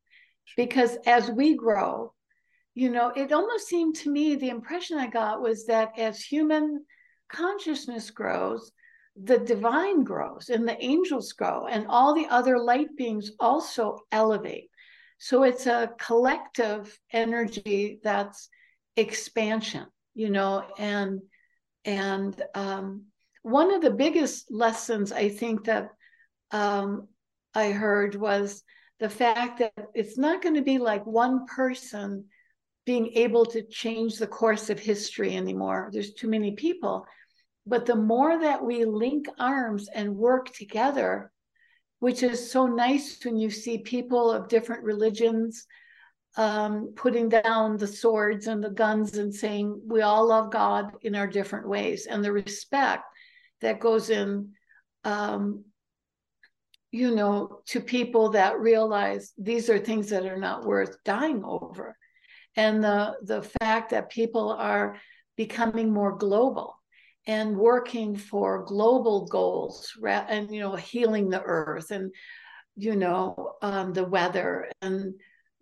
[0.57, 2.13] Because as we grow,
[2.73, 6.85] you know, it almost seemed to me the impression I got was that as human
[7.31, 8.71] consciousness grows,
[9.21, 14.69] the divine grows and the angels grow, and all the other light beings also elevate.
[15.17, 18.49] So it's a collective energy that's
[18.97, 21.21] expansion you know and
[21.85, 23.05] and um,
[23.43, 25.89] one of the biggest lessons i think that
[26.51, 27.07] um,
[27.55, 28.63] i heard was
[29.01, 32.23] the fact that it's not going to be like one person
[32.85, 35.89] being able to change the course of history anymore.
[35.91, 37.05] There's too many people.
[37.67, 41.31] But the more that we link arms and work together
[42.01, 45.67] which is so nice when you see people of different religions
[46.35, 51.15] um, putting down the swords and the guns and saying we all love God in
[51.15, 53.03] our different ways, and the respect
[53.61, 54.49] that goes in,
[55.03, 55.63] um,
[56.91, 61.97] you know, to people that realize these are things that are not worth dying over,
[62.56, 64.97] and the the fact that people are
[65.38, 66.75] becoming more global
[67.27, 72.12] and working for global goals and you know healing the earth and
[72.75, 75.13] you know um, the weather and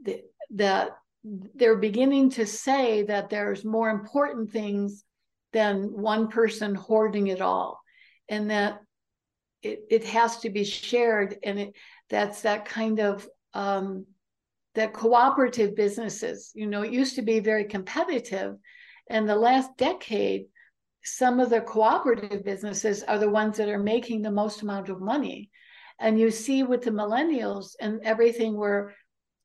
[0.02, 5.04] the that they're beginning to say that there's more important things
[5.52, 7.82] than one person hoarding it all.
[8.30, 8.80] And that
[9.62, 11.74] it, it has to be shared and it
[12.10, 14.06] that's that kind of um,
[14.76, 18.56] that cooperative businesses you know it used to be very competitive
[19.10, 20.46] and the last decade
[21.04, 25.02] some of the cooperative businesses are the ones that are making the most amount of
[25.02, 25.50] money
[26.00, 28.94] and you see with the millennials and everything where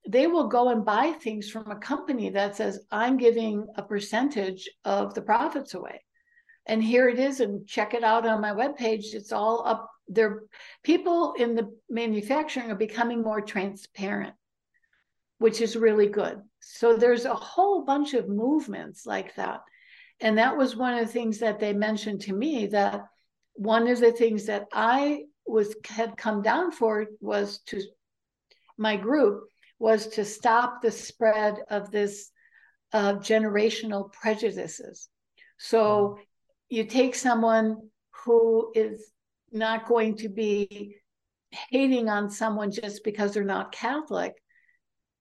[0.08, 4.68] they will go and buy things from a company that says, I'm giving a percentage
[4.84, 6.02] of the profits away.
[6.66, 9.14] And here it is, and check it out on my webpage.
[9.14, 10.42] It's all up there.
[10.82, 14.34] People in the manufacturing are becoming more transparent,
[15.38, 16.40] which is really good.
[16.60, 19.60] So there's a whole bunch of movements like that.
[20.20, 23.04] And that was one of the things that they mentioned to me that
[23.54, 27.80] one of the things that I was had come down for was to
[28.78, 29.44] my group
[29.78, 32.30] was to stop the spread of this
[32.92, 35.08] uh, generational prejudices.
[35.58, 36.18] So
[36.68, 37.90] you take someone
[38.24, 39.10] who is
[39.54, 40.96] not going to be
[41.70, 44.34] hating on someone just because they're not Catholic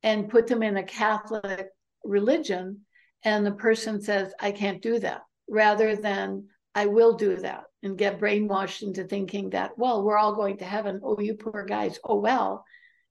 [0.02, 1.67] and put them in a Catholic
[2.04, 2.82] religion,
[3.24, 7.98] and the person says, I can't do that, rather than I will do that and
[7.98, 11.00] get brainwashed into thinking that, well, we're all going to heaven.
[11.04, 12.00] Oh, you poor guys.
[12.04, 12.65] Oh, well,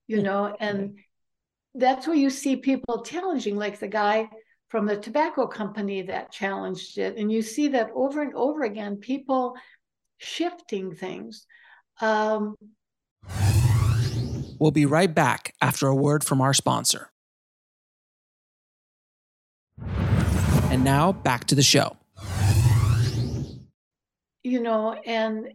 [0.06, 0.98] you know, and
[1.74, 4.28] that's where you see people challenging, like the guy
[4.68, 7.16] from the tobacco company that challenged it.
[7.16, 9.54] And you see that over and over again, people
[10.22, 11.46] shifting things.
[12.00, 12.56] Um,
[14.58, 17.10] we'll be right back after a word from our sponsor.
[20.70, 21.96] And now back to the show.
[24.42, 25.48] You know, and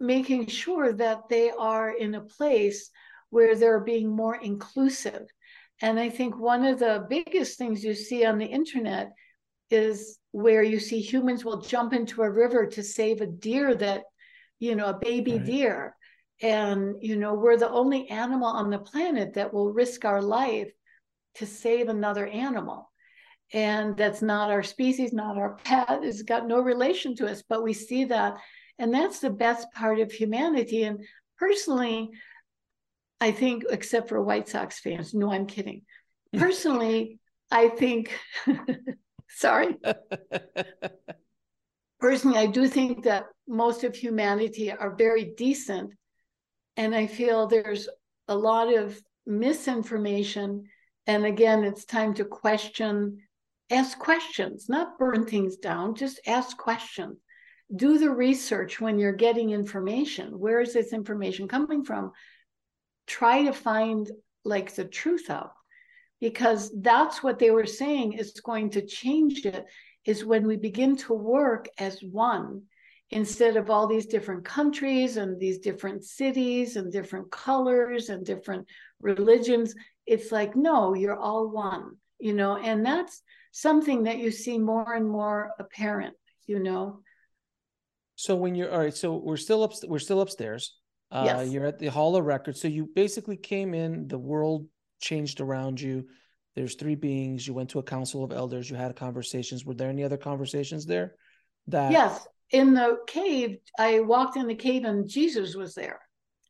[0.00, 2.90] making sure that they are in a place
[3.30, 5.26] where they're being more inclusive.
[5.80, 9.12] And I think one of the biggest things you see on the internet
[9.70, 14.04] is where you see humans will jump into a river to save a deer that,
[14.58, 15.44] you know, a baby right.
[15.44, 15.96] deer.
[16.40, 20.70] And, you know, we're the only animal on the planet that will risk our life
[21.36, 22.90] to save another animal.
[23.52, 26.00] And that's not our species, not our pet.
[26.02, 28.36] It's got no relation to us, but we see that.
[28.78, 30.84] And that's the best part of humanity.
[30.84, 31.04] And
[31.38, 32.10] personally,
[33.20, 35.82] I think, except for White Sox fans, no, I'm kidding.
[36.36, 37.18] Personally,
[37.50, 38.16] I think,
[39.28, 39.76] sorry.
[42.00, 45.92] Personally, I do think that most of humanity are very decent.
[46.76, 47.88] And I feel there's
[48.28, 50.64] a lot of misinformation.
[51.06, 53.18] And again, it's time to question,
[53.70, 57.18] ask questions, not burn things down, just ask questions.
[57.74, 60.38] Do the research when you're getting information.
[60.38, 62.12] Where is this information coming from?
[63.08, 64.08] try to find
[64.44, 65.52] like the truth out
[66.20, 69.64] because that's what they were saying is going to change it
[70.04, 72.62] is when we begin to work as one
[73.10, 78.66] instead of all these different countries and these different cities and different colors and different
[79.00, 79.74] religions
[80.06, 84.94] it's like no you're all one you know and that's something that you see more
[84.94, 86.14] and more apparent
[86.46, 87.00] you know
[88.16, 90.74] so when you're all right so we're still up we're still upstairs
[91.10, 91.50] uh, yes.
[91.50, 92.60] You're at the Hall of Records.
[92.60, 94.66] So you basically came in, the world
[95.00, 96.06] changed around you.
[96.54, 97.46] There's three beings.
[97.46, 98.68] You went to a council of elders.
[98.68, 99.64] You had conversations.
[99.64, 101.14] Were there any other conversations there?
[101.68, 106.00] That yes, in the cave, I walked in the cave and Jesus was there.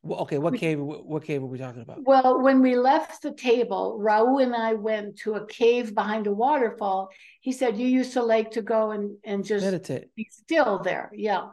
[0.01, 0.79] Well, okay, what we, cave?
[0.79, 1.99] What cave are we talking about?
[2.05, 6.31] Well, when we left the table, Raul and I went to a cave behind a
[6.31, 7.09] waterfall.
[7.41, 11.11] He said you used to like to go and and just meditate, be still there.
[11.13, 11.49] Yeah,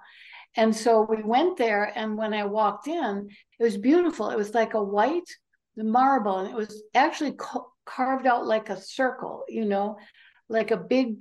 [0.54, 3.28] and so we went there, and when I walked in,
[3.59, 4.30] it was beautiful.
[4.30, 5.28] It was like a white
[5.77, 9.99] marble, and it was actually ca- carved out like a circle, you know,
[10.49, 11.17] like a big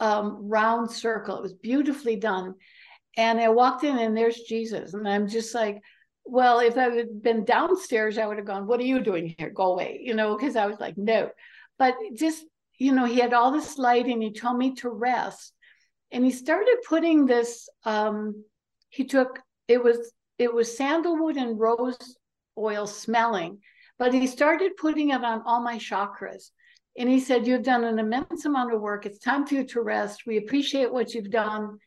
[0.00, 1.36] um, round circle.
[1.36, 2.54] It was beautifully done.
[3.16, 4.94] And I walked in, and there's Jesus.
[4.94, 5.80] And I'm just like,
[6.24, 9.50] well, if I had been downstairs, I would have gone, What are you doing here?
[9.50, 11.30] Go away, you know, because I was like, No.
[11.78, 12.44] But just,
[12.78, 15.52] you know, he had all this light and he told me to rest.
[16.10, 18.44] And he started putting this um,
[18.92, 22.16] he took it was it was sandalwood and rose
[22.56, 23.58] oil smelling,
[23.98, 26.50] but he started putting it on all my chakras.
[26.98, 29.06] And he said, You've done an immense amount of work.
[29.06, 30.26] It's time for you to rest.
[30.26, 31.78] We appreciate what you've done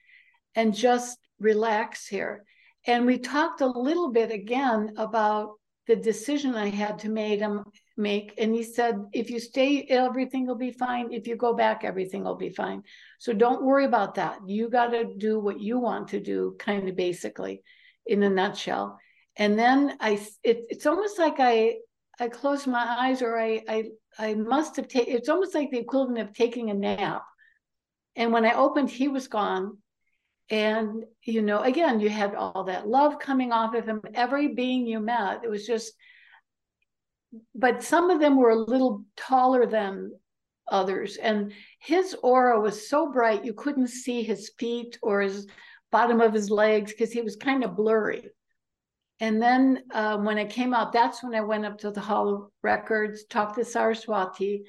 [0.55, 2.43] and just relax here.
[2.87, 5.53] And we talked a little bit again about
[5.87, 7.63] the decision I had to make, um,
[7.97, 8.33] make.
[8.37, 11.13] And he said, if you stay, everything will be fine.
[11.13, 12.81] If you go back, everything will be fine.
[13.19, 14.39] So don't worry about that.
[14.47, 17.61] You got to do what you want to do, kind of basically,
[18.07, 18.99] in a nutshell.
[19.37, 20.13] And then I,
[20.43, 21.75] it, it's almost like I,
[22.19, 23.83] I closed my eyes, or I, I,
[24.17, 25.15] I must have taken.
[25.15, 27.23] It's almost like the equivalent of taking a nap.
[28.15, 29.77] And when I opened, he was gone.
[30.49, 34.01] And you know, again, you had all that love coming off of him.
[34.13, 35.93] Every being you met, it was just.
[37.53, 40.11] But some of them were a little taller than
[40.69, 41.17] others.
[41.17, 45.47] And his aura was so bright, you couldn't see his feet or his
[45.91, 48.29] bottom of his legs because he was kind of blurry.
[49.19, 52.33] And then um, when I came out, that's when I went up to the Hall
[52.33, 54.65] of Records, talked to Saraswati.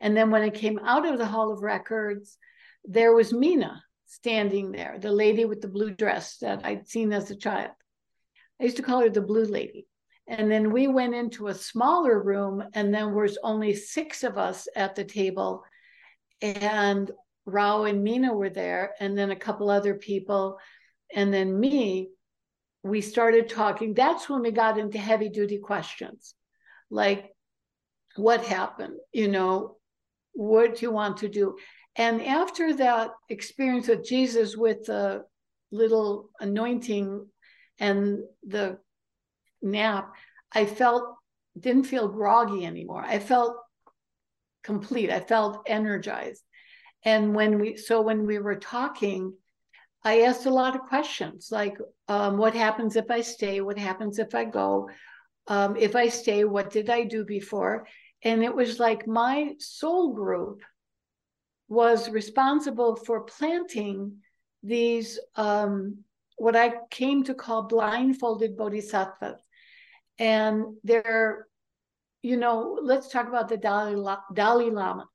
[0.00, 2.36] And then when I came out of the Hall of Records,
[2.84, 7.30] there was Mina standing there, the lady with the blue dress that I'd seen as
[7.30, 7.70] a child.
[8.60, 9.86] I used to call her the blue lady.
[10.28, 14.66] And then we went into a smaller room, and then was only six of us
[14.74, 15.62] at the table.
[16.42, 17.10] And
[17.44, 20.58] Rao and Mina were there, and then a couple other people,
[21.14, 22.10] and then me.
[22.86, 23.94] We started talking.
[23.94, 26.34] That's when we got into heavy duty questions,
[26.90, 27.30] like
[28.16, 29.76] what happened, you know,
[30.32, 31.56] what do you want to do?
[31.96, 35.24] And after that experience with Jesus, with the
[35.72, 37.26] little anointing
[37.78, 38.78] and the
[39.62, 40.14] nap,
[40.52, 41.16] I felt
[41.58, 43.02] didn't feel groggy anymore.
[43.04, 43.56] I felt
[44.62, 45.10] complete.
[45.10, 46.42] I felt energized.
[47.02, 49.34] And when we so when we were talking,
[50.06, 51.76] I asked a lot of questions like,
[52.06, 53.60] um, what happens if I stay?
[53.60, 54.88] What happens if I go?
[55.48, 57.88] Um, if I stay, what did I do before?
[58.22, 60.62] And it was like my soul group
[61.66, 64.18] was responsible for planting
[64.62, 66.04] these um,
[66.36, 69.40] what I came to call blindfolded bodhisattvas.
[70.20, 71.48] And they're,
[72.22, 75.06] you know, let's talk about the Dalai, Dalai Lama.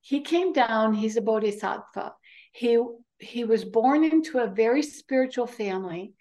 [0.00, 2.14] He came down, he's a bodhisattva.
[2.50, 2.80] He
[3.20, 6.14] he was born into a very spiritual family.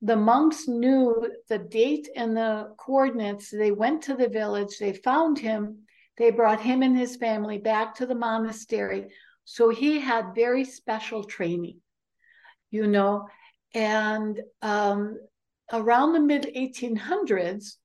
[0.00, 3.50] The monks knew the date and the coordinates.
[3.50, 5.82] They went to the village, they found him,
[6.18, 9.08] they brought him and his family back to the monastery
[9.44, 11.80] so he had very special training,
[12.70, 13.28] you know.
[13.74, 15.18] And um,
[15.72, 17.76] around the mid 1800s,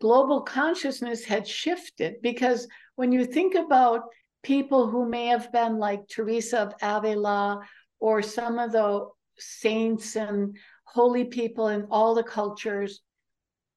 [0.00, 4.02] global consciousness had shifted because when you think about
[4.42, 7.60] people who may have been like Teresa of Avila
[8.00, 9.06] or some of the
[9.38, 13.00] saints and holy people in all the cultures,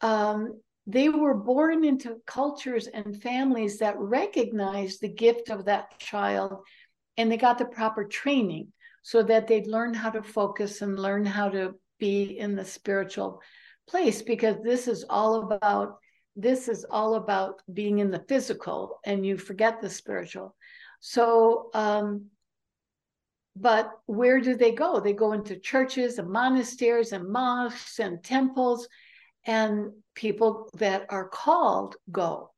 [0.01, 6.59] um, they were born into cultures and families that recognized the gift of that child
[7.17, 11.25] and they got the proper training so that they'd learn how to focus and learn
[11.25, 13.41] how to be in the spiritual
[13.87, 15.97] place because this is all about
[16.35, 20.55] this is all about being in the physical and you forget the spiritual
[20.99, 22.25] so um
[23.55, 28.87] but where do they go they go into churches and monasteries and mosques and temples
[29.45, 32.51] and people that are called go.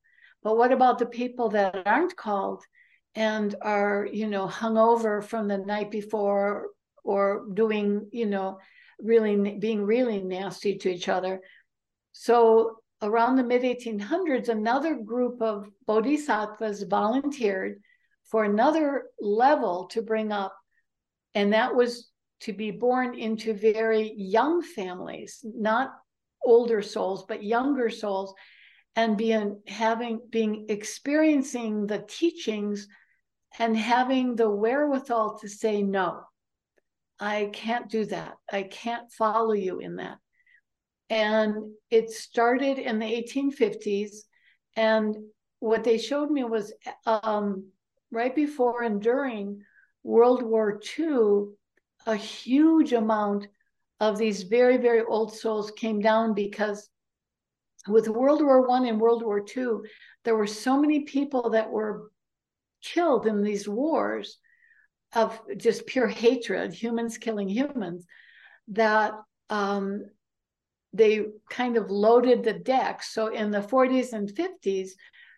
[0.44, 2.64] But what about the people that aren't called
[3.16, 6.68] and are, you know, hung over from the night before
[7.04, 8.60] or doing, you know,
[9.00, 11.42] really being really nasty to each other?
[12.14, 17.82] So around the mid 1800s, another group of bodhisattvas volunteered
[18.26, 20.56] for another level to bring up,
[21.34, 22.10] and that was
[22.42, 25.92] to be born into very young families, not
[26.44, 28.34] older souls, but younger souls,
[28.96, 32.88] and being having being experiencing the teachings
[33.60, 36.22] and having the wherewithal to say no.
[37.20, 38.36] I can't do that.
[38.52, 40.18] I can't follow you in that.
[41.10, 44.12] And it started in the 1850s.
[44.76, 45.16] And
[45.60, 46.74] what they showed me was
[47.06, 47.68] um,
[48.12, 49.62] right before and during
[50.04, 51.54] World War II,
[52.06, 53.48] a huge amount
[54.00, 56.90] of these very, very old souls came down because
[57.88, 59.86] with World War One and World War Two,
[60.24, 62.12] there were so many people that were
[62.84, 64.38] killed in these wars
[65.14, 68.06] of just pure hatred, humans killing humans,
[68.70, 69.14] that
[69.50, 70.06] um,
[70.98, 73.04] they kind of loaded the deck.
[73.04, 74.90] So in the 40s and 50s,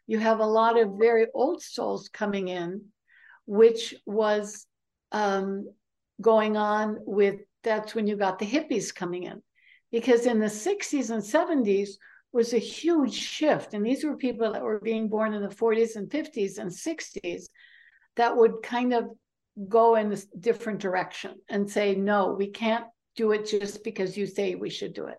[0.08, 2.86] you have a lot of very old souls coming in,
[3.46, 4.66] which was
[5.12, 5.68] um,
[6.22, 9.42] going on with that's when you got the hippies coming in.
[9.92, 11.90] Because in the 60s and 70s
[12.32, 13.74] was a huge shift.
[13.74, 17.46] And these were people that were being born in the 40s and 50s and 60s
[18.16, 19.10] that would kind of
[19.68, 22.86] go in this different direction and say, no, we can't
[23.16, 25.18] do it just because you say we should do it.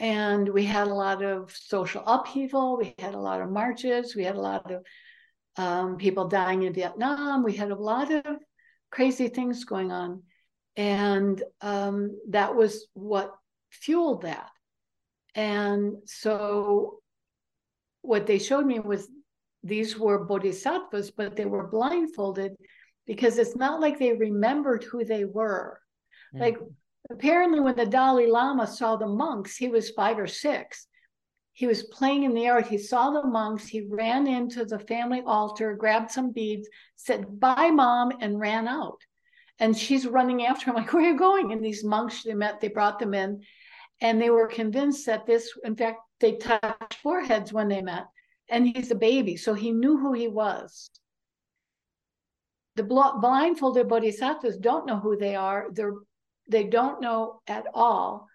[0.00, 2.78] And we had a lot of social upheaval.
[2.78, 4.16] We had a lot of marches.
[4.16, 4.82] We had a lot of
[5.56, 7.44] um, people dying in Vietnam.
[7.44, 8.24] We had a lot of
[8.90, 10.22] crazy things going on.
[10.74, 13.34] And um, that was what
[13.70, 14.48] fueled that.
[15.34, 17.00] And so
[18.00, 19.06] what they showed me was
[19.62, 22.52] these were bodhisattvas, but they were blindfolded
[23.06, 25.78] because it's not like they remembered who they were.
[26.34, 26.42] Mm-hmm.
[26.42, 26.58] Like
[27.10, 30.86] apparently, when the Dalai Lama saw the monks, he was five or six.
[31.52, 32.66] He was playing in the yard.
[32.66, 33.66] He saw the monks.
[33.66, 39.00] He ran into the family altar, grabbed some beads, said, Bye, mom, and ran out
[39.60, 42.60] and she's running after him like where are you going and these monks they met
[42.60, 43.40] they brought them in
[44.00, 48.06] and they were convinced that this in fact they touched foreheads when they met
[48.48, 50.90] and he's a baby so he knew who he was
[52.76, 55.94] the blindfolded bodhisattvas don't know who they are they're
[56.50, 58.26] they don't know at all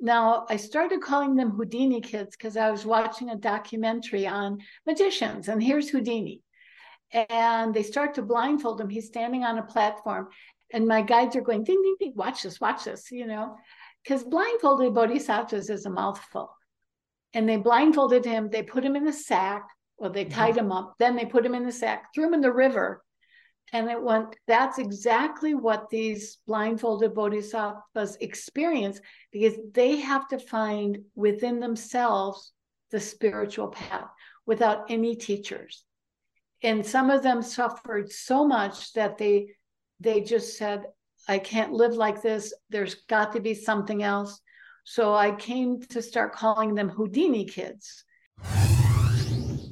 [0.00, 5.48] now i started calling them houdini kids because i was watching a documentary on magicians
[5.48, 6.42] and here's houdini
[7.12, 8.88] and they start to blindfold him.
[8.88, 10.28] He's standing on a platform,
[10.72, 13.56] and my guides are going, ding, ding, ding, watch this, watch this, you know,
[14.02, 16.54] because blindfolded bodhisattvas is a mouthful.
[17.34, 20.34] And they blindfolded him, they put him in a sack, well, they mm-hmm.
[20.34, 20.66] tied mm-hmm.
[20.66, 23.02] him up, then they put him in the sack, threw him in the river.
[23.72, 29.00] And it went, that's exactly what these blindfolded bodhisattvas experience
[29.32, 32.52] because they have to find within themselves
[32.90, 34.08] the spiritual path
[34.44, 35.84] without any teachers.
[36.62, 39.54] And some of them suffered so much that they
[40.00, 40.84] they just said,
[41.28, 42.52] I can't live like this.
[42.70, 44.40] There's got to be something else.
[44.84, 48.04] So I came to start calling them Houdini kids.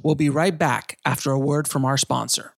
[0.03, 2.55] We'll be right back after a word from our sponsor.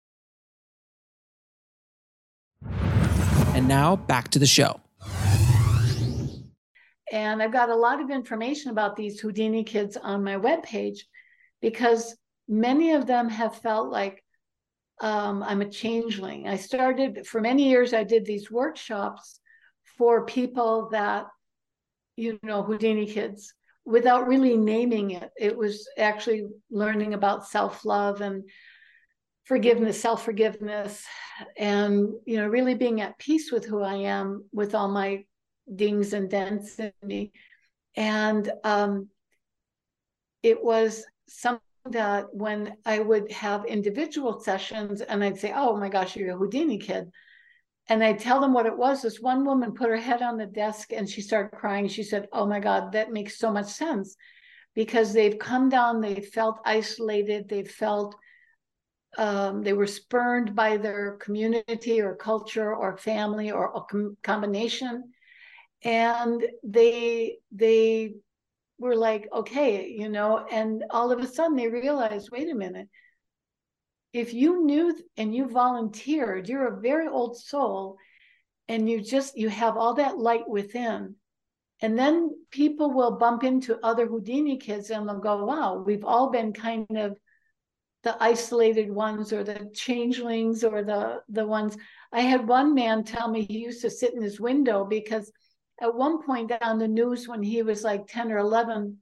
[2.66, 4.80] And now back to the show.
[7.12, 10.99] And I've got a lot of information about these Houdini kids on my webpage
[11.62, 12.16] because
[12.47, 14.24] many of them have felt like
[15.01, 16.47] um, I'm a changeling.
[16.47, 19.39] I started for many years, I did these workshops
[19.97, 21.26] for people that,
[22.16, 23.53] you know, Houdini kids
[23.86, 25.30] without really naming it.
[25.38, 28.43] It was actually learning about self love and
[29.52, 31.04] forgiveness, self forgiveness,
[31.58, 35.26] and, you know, really being at peace with who I am with all my
[35.76, 37.34] dings and dents in me.
[37.97, 39.10] And um,
[40.41, 45.89] it was something that when I would have individual sessions and I'd say, Oh my
[45.89, 47.12] gosh, you're a Houdini kid.
[47.89, 49.02] And I'd tell them what it was.
[49.02, 51.89] This one woman put her head on the desk and she started crying.
[51.89, 54.16] She said, Oh my God, that makes so much sense
[54.76, 58.16] because they've come down, they've felt isolated, they've felt
[59.18, 65.12] um, they were spurned by their community or culture or family or a com- combination.
[65.84, 68.16] And they they
[68.80, 72.88] were like, okay, you know, and all of a sudden they realized, wait a minute,
[74.14, 77.97] if you knew and you volunteered, you're a very old soul
[78.68, 81.16] and you just you have all that light within.
[81.82, 86.30] And then people will bump into other Houdini kids and they'll go, wow, we've all
[86.30, 87.18] been kind of
[88.04, 91.78] the isolated ones or the changelings or the the ones.
[92.12, 95.32] I had one man tell me he used to sit in his window because
[95.82, 98.97] at one point on the news when he was like 10 or 11,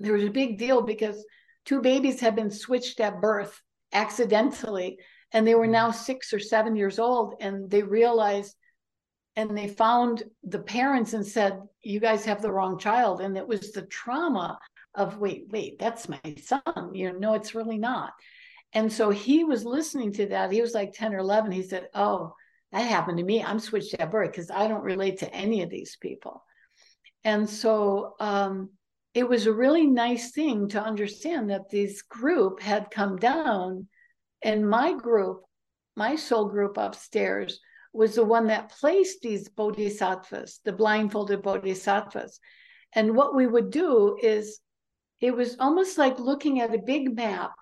[0.00, 1.24] there was a big deal because
[1.64, 3.60] two babies had been switched at birth
[3.92, 4.98] accidentally
[5.32, 5.72] and they were mm-hmm.
[5.72, 8.54] now six or seven years old and they realized
[9.36, 13.46] and they found the parents and said you guys have the wrong child and it
[13.46, 14.58] was the trauma
[14.94, 18.12] of wait wait that's my son you know no it's really not
[18.72, 21.88] and so he was listening to that he was like 10 or 11 he said
[21.94, 22.34] oh
[22.74, 23.40] that happened to me.
[23.40, 26.42] I'm switched at birth because I don't relate to any of these people.
[27.22, 28.70] And so um,
[29.14, 33.86] it was a really nice thing to understand that this group had come down,
[34.42, 35.42] and my group,
[35.94, 37.60] my soul group upstairs,
[37.92, 42.40] was the one that placed these bodhisattvas, the blindfolded bodhisattvas.
[42.92, 44.58] And what we would do is
[45.20, 47.52] it was almost like looking at a big map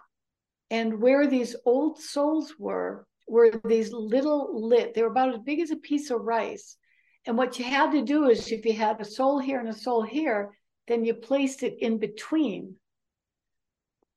[0.70, 4.94] and where these old souls were were these little lit.
[4.94, 6.76] They were about as big as a piece of rice.
[7.24, 9.74] And what you had to do is if you had a soul here and a
[9.74, 10.56] soul here,
[10.88, 12.76] then you placed it in between,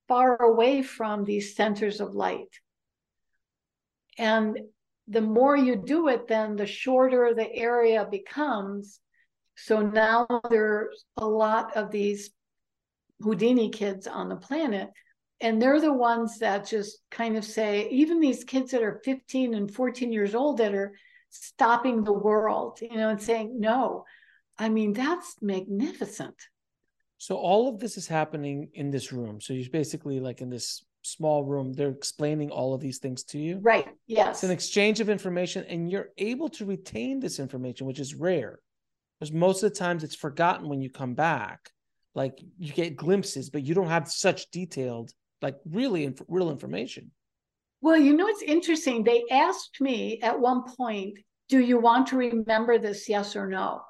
[0.08, 2.50] far away from these centers of light.
[4.18, 4.58] And
[5.08, 9.00] the more you do it, then the shorter the area becomes.
[9.56, 12.32] So now there's a lot of these
[13.22, 14.90] Houdini kids on the planet
[15.42, 19.54] and they're the ones that just kind of say even these kids that are 15
[19.54, 20.94] and 14 years old that are
[21.30, 24.06] stopping the world you know and saying no
[24.58, 26.36] i mean that's magnificent.
[27.18, 29.40] So all of this is happening in this room.
[29.42, 33.38] So you're basically like in this small room they're explaining all of these things to
[33.38, 33.60] you?
[33.62, 34.38] Right yes.
[34.38, 38.60] It's an exchange of information and you're able to retain this information which is rare
[39.20, 41.72] because most of the times it's forgotten when you come back
[42.16, 45.12] like you get glimpses but you don't have such detailed
[45.42, 47.12] like really inf- real information.
[47.82, 49.04] Well, you know, it's interesting.
[49.04, 53.82] They asked me at one point, do you want to remember this, yes or no?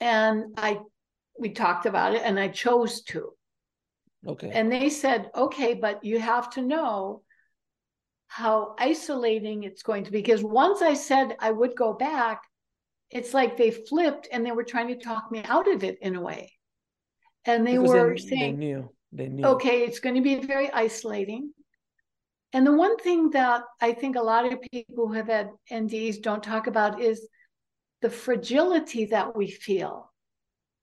[0.00, 0.78] And I,
[1.38, 3.30] we talked about it and I chose to.
[4.26, 4.50] Okay.
[4.54, 7.22] And they said, okay, but you have to know
[8.28, 10.22] how isolating it's going to be.
[10.22, 12.40] Because once I said I would go back,
[13.10, 16.16] it's like they flipped and they were trying to talk me out of it in
[16.16, 16.52] a way.
[17.44, 18.90] And they because were they, saying, they knew.
[19.12, 19.44] They knew.
[19.44, 21.52] Okay, it's going to be very isolating.
[22.52, 26.22] And the one thing that I think a lot of people who have had NDEs
[26.22, 27.26] don't talk about is
[28.02, 30.12] the fragility that we feel.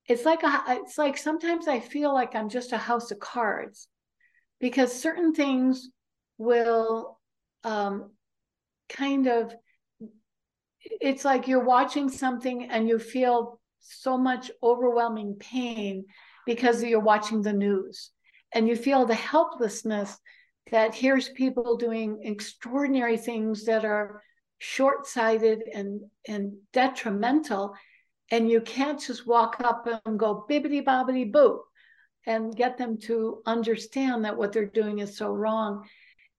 [0.07, 3.87] It's like a, it's like sometimes I feel like I'm just a house of cards
[4.59, 5.89] because certain things
[6.39, 7.19] will
[7.63, 8.11] um,
[8.89, 9.53] kind of
[10.81, 16.05] it's like you're watching something and you feel so much overwhelming pain
[16.49, 18.09] because you're watching the news
[18.53, 20.17] and you feel the helplessness
[20.71, 24.23] that here's people doing extraordinary things that are
[24.57, 27.75] short-sighted and and detrimental.
[28.31, 31.61] And you can't just walk up and go bibbity bobbity boo
[32.25, 35.87] and get them to understand that what they're doing is so wrong.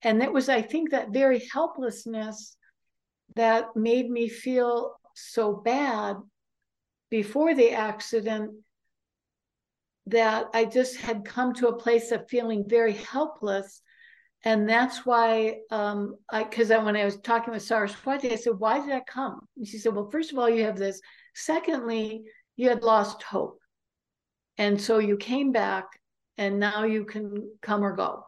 [0.03, 2.57] And it was i think that very helplessness
[3.37, 6.17] that made me feel so bad
[7.11, 8.51] before the accident
[10.11, 13.83] that I just had come to a place of feeling very helpless.
[14.45, 18.81] And that's why, um, I because when I was talking with Saraswati, I said, "Why
[18.81, 21.01] did that come?" And she said, "Well, first of all, you have this.
[21.35, 22.25] Secondly,
[22.57, 23.61] you had lost hope,
[24.57, 25.87] and so you came back,
[26.39, 28.25] and now you can come or go."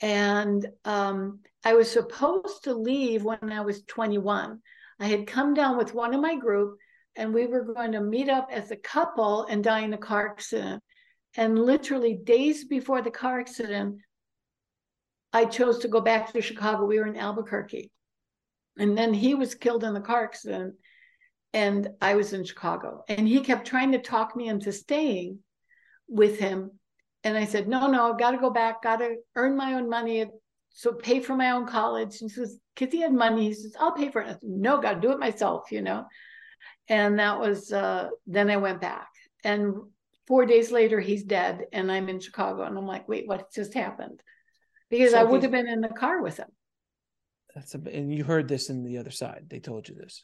[0.00, 4.60] And um, I was supposed to leave when I was 21.
[4.98, 6.78] I had come down with one of my group,
[7.16, 10.28] and we were going to meet up as a couple and die in a car
[10.28, 10.82] accident.
[11.36, 14.00] And literally days before the car accident,
[15.32, 16.84] I chose to go back to Chicago.
[16.84, 17.90] We were in Albuquerque.
[18.78, 20.74] And then he was killed in the car accident,
[21.52, 23.04] and I was in Chicago.
[23.08, 25.38] And he kept trying to talk me into staying
[26.08, 26.72] with him.
[27.22, 29.88] And I said, no, no, I've got to go back, got to earn my own
[29.88, 30.24] money,
[30.70, 32.20] so pay for my own college.
[32.20, 34.28] And he says, because he had money, he says, I'll pay for it.
[34.28, 36.06] Said, no, got to do it myself, you know.
[36.88, 39.08] And that was, uh, then I went back.
[39.44, 39.74] And
[40.30, 42.62] four days later, he's dead, and I'm in Chicago.
[42.62, 44.22] And I'm like, wait, what just happened?
[44.88, 46.46] Because so I would have been in the car with him.
[47.52, 49.46] That's a, and you heard this in the other side.
[49.48, 50.22] They told you this.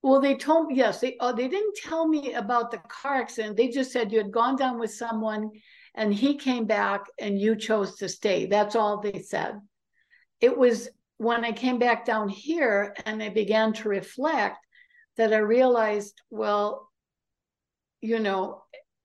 [0.00, 1.00] Well, they told me yes.
[1.00, 3.58] They oh, they didn't tell me about the car accident.
[3.58, 5.50] They just said you had gone down with someone
[5.94, 8.46] and he came back and you chose to stay.
[8.46, 9.56] That's all they said.
[10.40, 14.56] It was when I came back down here and I began to reflect
[15.18, 16.88] that I realized, well,
[18.00, 18.62] you know,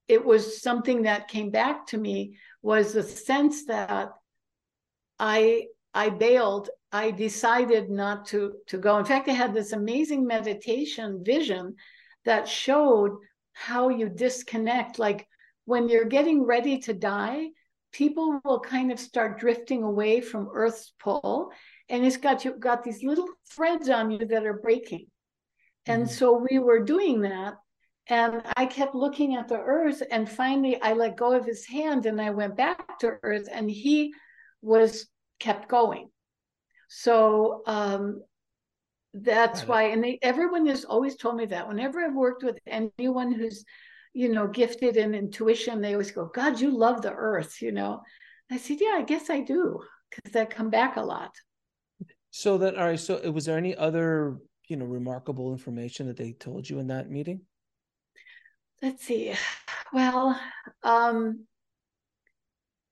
[0.08, 4.10] it was something that came back to me was the sense that
[5.20, 6.70] I I bailed.
[6.91, 8.97] I decided not to to go.
[8.97, 11.76] In fact, I had this amazing meditation vision
[12.26, 13.18] that showed
[13.54, 14.99] how you disconnect.
[14.99, 15.28] Like
[15.66, 17.47] when you're getting ready to die,
[17.91, 21.51] people will kind of start drifting away from Earth's pull,
[21.89, 25.08] and it's got you got these little threads on you that are breaking.
[25.86, 26.14] And mm-hmm.
[26.14, 27.56] so we were doing that,
[28.08, 32.06] and I kept looking at the Earth, and finally I let go of his hand,
[32.06, 34.14] and I went back to Earth, and he
[34.62, 35.08] was
[35.39, 36.10] kept going.
[36.89, 38.22] So um,
[39.14, 43.32] that's why, and they, everyone has always told me that whenever I've worked with anyone
[43.32, 43.64] who's
[44.14, 48.01] you know, gifted in intuition, they always go, God, you love the earth, you know.
[48.51, 49.80] I said, Yeah, I guess I do,
[50.10, 51.32] because I come back a lot.
[52.30, 54.38] So that all right, so was there any other,
[54.68, 57.41] you know, remarkable information that they told you in that meeting?
[58.84, 59.34] Let's see.
[59.93, 60.38] Well,
[60.84, 61.45] um,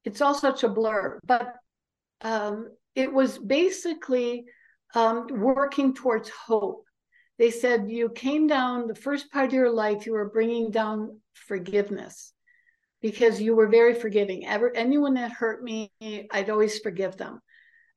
[0.05, 1.53] it's all such a blur, but
[2.21, 4.45] um, it was basically
[4.95, 6.85] um, working towards hope.
[7.37, 11.19] They said you came down the first part of your life you were bringing down
[11.33, 12.31] forgiveness
[13.01, 14.45] because you were very forgiving.
[14.47, 15.91] Ever anyone that hurt me
[16.31, 17.41] i'd always forgive them.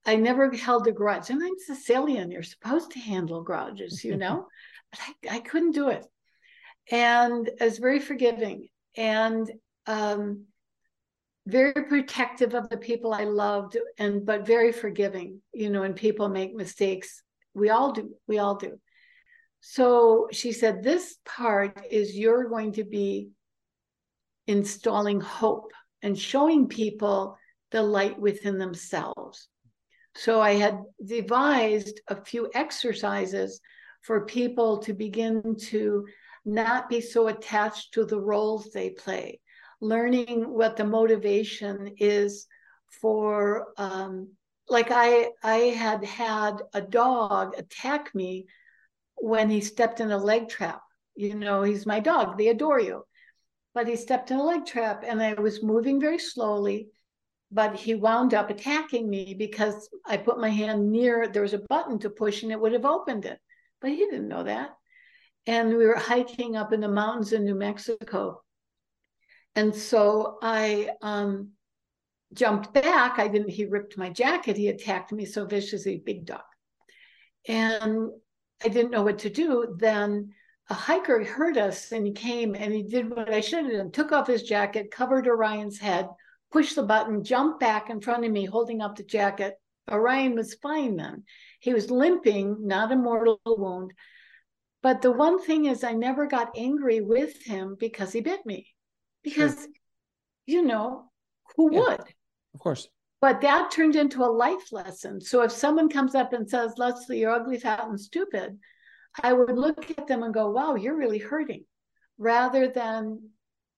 [0.05, 1.31] I never held a grudge.
[1.31, 4.49] And i'm sicilian you're supposed to handle grudges you know?
[4.91, 6.05] But I, I couldn't do it
[6.91, 9.51] and i was very forgiving and
[9.87, 10.45] um,
[11.47, 16.29] very protective of the people i loved and but very forgiving you know when people
[16.29, 17.23] make mistakes
[17.55, 18.79] we all do we all do
[19.67, 23.31] so she said, This part is you're going to be
[24.47, 25.73] installing hope
[26.03, 27.39] and showing people
[27.71, 29.49] the light within themselves.
[30.17, 33.59] So I had devised a few exercises
[34.03, 36.07] for people to begin to
[36.45, 39.41] not be so attached to the roles they play,
[39.81, 42.47] learning what the motivation is
[43.01, 43.69] for.
[43.77, 44.31] Um,
[44.69, 48.47] like I, I had had a dog attack me
[49.17, 50.83] when he stepped in a leg trap.
[51.17, 53.05] You know, he's my dog, they adore you.
[53.75, 56.89] But he stepped in a leg trap and I was moving very slowly,
[57.51, 61.65] but he wound up attacking me because I put my hand near, there was a
[61.69, 63.39] button to push and it would have opened it.
[63.81, 64.77] But he didn't know that.
[65.47, 68.43] And we were hiking up in the mountains in New Mexico.
[69.55, 71.51] And so I um,
[72.33, 73.19] jumped back.
[73.19, 74.57] I didn't, he ripped my jacket.
[74.57, 76.43] He attacked me so viciously, big dog.
[77.47, 78.11] And
[78.65, 80.33] I didn't know what to do, then
[80.71, 83.91] a hiker heard us and he came and he did what I should have done
[83.91, 86.09] took off his jacket, covered Orion's head,
[86.51, 89.59] pushed the button, jumped back in front of me, holding up the jacket,
[89.91, 91.25] Orion was fine then.
[91.61, 93.93] He was limping, not a mortal wound.
[94.85, 98.67] But the one thing is, I never got angry with him because he bit me.
[99.23, 99.69] Because, sure.
[100.45, 101.11] you know,
[101.57, 102.01] who yeah, would?
[102.53, 102.87] Of course.
[103.23, 105.23] But that turned into a life lesson.
[105.23, 108.59] So if someone comes up and says, Lesley, you're ugly, fat, and stupid,
[109.23, 111.65] I would look at them and go, wow, you're really hurting,
[112.19, 113.31] rather than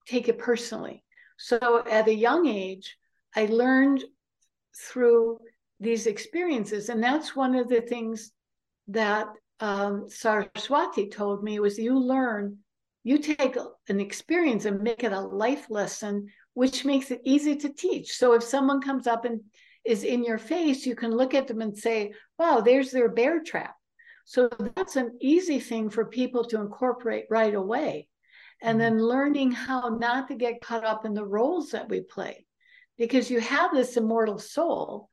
[0.07, 1.05] take it personally.
[1.37, 2.97] So at a young age,
[3.33, 4.03] I learned
[4.75, 5.39] through
[5.79, 6.89] these experiences.
[6.89, 8.31] And that's one of the things
[8.89, 9.27] that
[9.59, 12.57] um, Saraswati told me was you learn,
[13.03, 17.73] you take an experience and make it a life lesson, which makes it easy to
[17.73, 18.13] teach.
[18.17, 19.41] So if someone comes up and
[19.85, 23.41] is in your face, you can look at them and say, wow, there's their bear
[23.41, 23.75] trap.
[24.25, 28.09] So that's an easy thing for people to incorporate right away.
[28.61, 28.95] And mm-hmm.
[28.95, 32.45] then learning how not to get caught up in the roles that we play
[32.97, 35.09] because you have this immortal soul.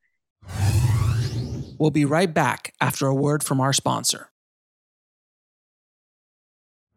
[1.78, 4.30] We'll be right back after a word from our sponsor.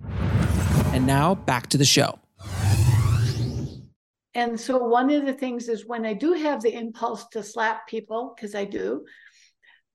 [0.01, 2.19] And now back to the show.
[4.33, 7.87] And so, one of the things is when I do have the impulse to slap
[7.87, 9.05] people, because I do,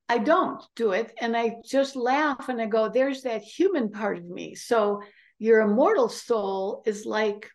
[0.09, 1.13] I don't do it.
[1.21, 4.55] And I just laugh and I go, there's that human part of me.
[4.55, 5.01] So,
[5.39, 7.49] your immortal soul is like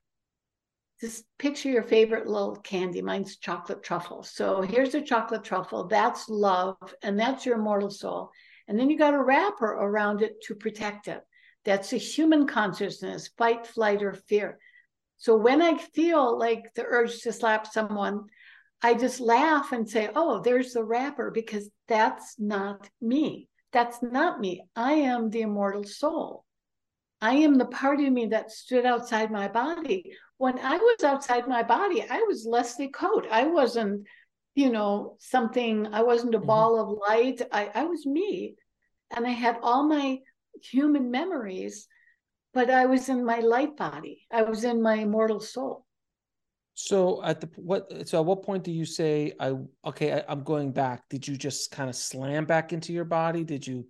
[1.00, 3.02] just picture your favorite little candy.
[3.02, 4.24] Mine's chocolate truffle.
[4.24, 5.86] So here's a chocolate truffle.
[5.86, 8.30] That's love, and that's your immortal soul.
[8.66, 11.22] And then you got a wrapper around it to protect it.
[11.64, 14.58] That's a human consciousness, fight, flight, or fear.
[15.18, 18.24] So when I feel like the urge to slap someone,
[18.82, 23.48] I just laugh and say, Oh, there's the wrapper, because that's not me.
[23.72, 24.62] That's not me.
[24.76, 26.44] I am the immortal soul.
[27.20, 31.46] I am the part of me that stood outside my body when I was outside
[31.46, 33.26] my body, I was Lesley Coate.
[33.30, 34.06] I wasn't,
[34.54, 36.46] you know, something, I wasn't a mm-hmm.
[36.46, 37.42] ball of light.
[37.52, 38.54] I, I was me.
[39.14, 40.20] And I had all my
[40.62, 41.86] human memories,
[42.54, 44.26] but I was in my light body.
[44.30, 45.84] I was in my immortal soul.
[46.74, 49.54] So at the what so at what point do you say I
[49.84, 51.08] okay I, I'm going back?
[51.08, 53.42] Did you just kind of slam back into your body?
[53.42, 53.86] Did you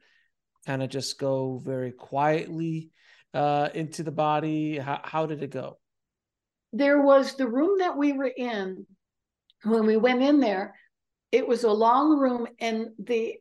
[0.66, 2.90] kind of just go very quietly
[3.34, 4.78] uh into the body?
[4.78, 5.78] How how did it go?
[6.72, 8.86] there was the room that we were in
[9.64, 10.74] when we went in there.
[11.32, 13.34] It was a long room, and the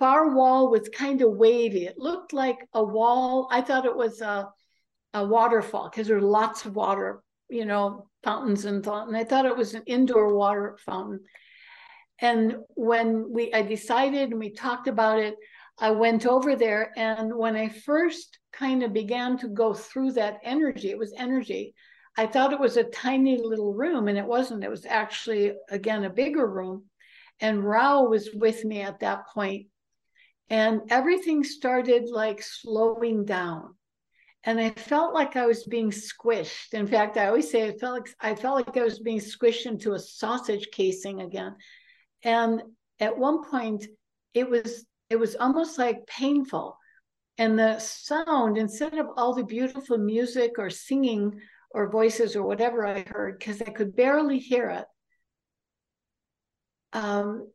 [0.00, 1.84] far wall was kind of wavy.
[1.84, 3.48] It looked like a wall.
[3.52, 4.48] I thought it was a,
[5.14, 8.84] a waterfall because there were lots of water, you know, fountains and.
[8.84, 11.20] And I thought it was an indoor water fountain.
[12.18, 15.36] And when we I decided and we talked about it,
[15.78, 16.92] I went over there.
[16.96, 21.74] And when I first kind of began to go through that energy, it was energy.
[22.16, 24.64] I thought it was a tiny little room, and it wasn't.
[24.64, 26.86] It was actually, again, a bigger room.
[27.38, 29.68] And Rao was with me at that point,
[30.50, 33.76] And everything started like slowing down.
[34.42, 36.72] And I felt like I was being squished.
[36.72, 39.66] In fact, I always say I felt like I felt like I was being squished
[39.66, 41.56] into a sausage casing again.
[42.22, 42.62] And
[42.98, 43.86] at one point,
[44.34, 46.76] it was it was almost like painful.
[47.38, 51.40] And the sound, instead of all the beautiful music or singing
[51.70, 54.84] or voices or whatever I heard because I could barely hear it.
[56.92, 57.50] Um,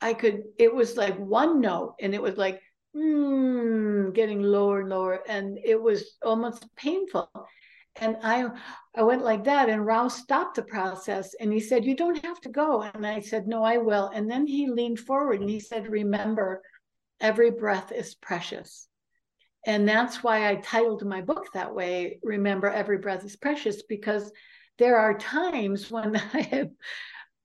[0.00, 2.60] I could, it was like one note and it was like,
[2.96, 5.20] mm, getting lower and lower.
[5.28, 7.30] And it was almost painful.
[8.00, 8.46] And I,
[8.94, 12.40] I went like that, and Rao stopped the process, and he said, "You don't have
[12.42, 15.58] to go." And I said, "No, I will." And then he leaned forward and he
[15.58, 16.62] said, "Remember,
[17.20, 18.88] every breath is precious."
[19.66, 24.30] And that's why I titled my book that way Remember Every Breath is Precious, because
[24.78, 26.76] there are times when I am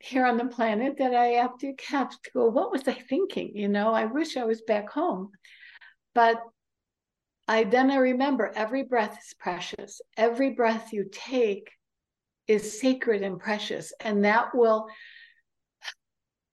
[0.03, 3.55] here on the planet that I have to have to go, what was I thinking?
[3.55, 5.29] You know, I wish I was back home.
[6.13, 6.41] But
[7.47, 10.01] I then I remember every breath is precious.
[10.17, 11.71] Every breath you take
[12.47, 13.93] is sacred and precious.
[14.01, 14.87] And that will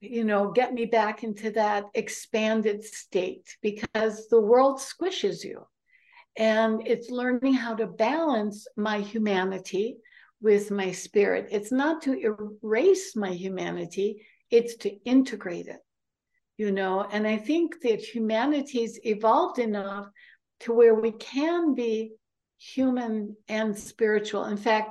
[0.01, 5.66] you know, get me back into that expanded state because the world squishes you.
[6.36, 9.98] And it's learning how to balance my humanity
[10.41, 11.49] with my spirit.
[11.51, 15.80] It's not to erase my humanity, it's to integrate it,
[16.57, 17.07] you know.
[17.11, 20.07] And I think that humanity's evolved enough
[20.61, 22.12] to where we can be
[22.59, 24.45] human and spiritual.
[24.45, 24.91] In fact,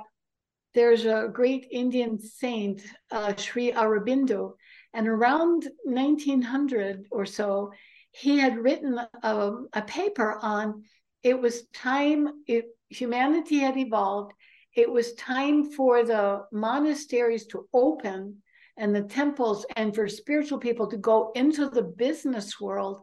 [0.74, 4.54] there's a great Indian saint, uh, Sri Aurobindo,
[4.94, 7.72] and around 1900 or so,
[8.12, 10.84] he had written a, a paper on
[11.22, 14.32] it was time, it, humanity had evolved.
[14.74, 18.42] It was time for the monasteries to open
[18.76, 23.00] and the temples and for spiritual people to go into the business world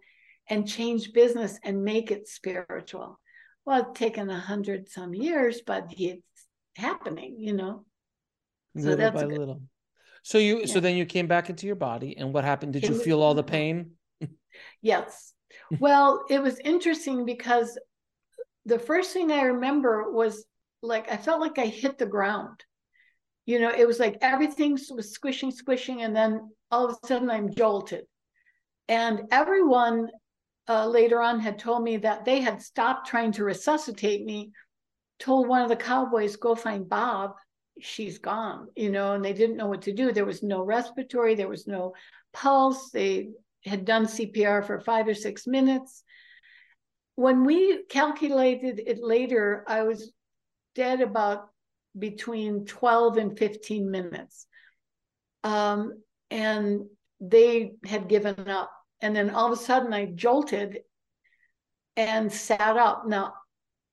[0.49, 3.19] and change business and make it spiritual.
[3.65, 6.23] Well, it's taken a hundred some years, but it's
[6.77, 7.85] happening, you know.
[8.77, 9.61] So little by good, little.
[10.23, 10.65] So you yeah.
[10.65, 12.73] so then you came back into your body and what happened?
[12.73, 13.91] Did you feel all the pain?
[14.81, 15.33] yes.
[15.79, 17.79] Well, it was interesting because
[18.65, 20.45] the first thing I remember was
[20.81, 22.63] like I felt like I hit the ground.
[23.45, 27.29] You know, it was like everything was squishing, squishing, and then all of a sudden
[27.29, 28.05] I'm jolted.
[28.89, 30.09] And everyone
[30.67, 34.51] uh, later on had told me that they had stopped trying to resuscitate me,
[35.19, 37.35] told one of the cowboys, go find Bob.
[37.79, 40.11] She's gone, you know, and they didn't know what to do.
[40.11, 41.93] There was no respiratory, there was no
[42.33, 42.89] pulse.
[42.89, 43.29] They
[43.65, 46.03] had done CPR for five or six minutes.
[47.15, 50.11] When we calculated it later, I was
[50.77, 51.49] dead about
[51.97, 54.45] between 12 and 15 minutes.
[55.43, 56.85] Um, and
[57.19, 58.71] they had given up.
[59.01, 60.79] And then all of a sudden I jolted
[61.95, 63.07] and sat up.
[63.07, 63.33] Now,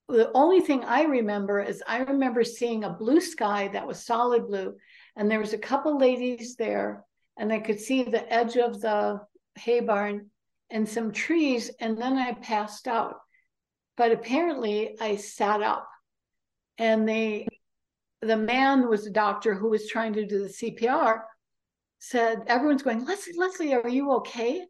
[0.08, 4.46] the only thing I remember is I remember seeing a blue sky that was solid
[4.46, 4.74] blue.
[5.16, 7.04] And there was a couple ladies there,
[7.38, 9.20] and I could see the edge of the
[9.54, 10.28] hay barn
[10.68, 11.70] and some trees.
[11.80, 13.16] And then I passed out.
[13.96, 15.88] But apparently I sat up
[16.78, 17.46] and they
[18.24, 21.20] the man was a doctor who was trying to do the CPR,
[21.98, 24.64] said, Everyone's going, Lesley, Lesley, are you okay?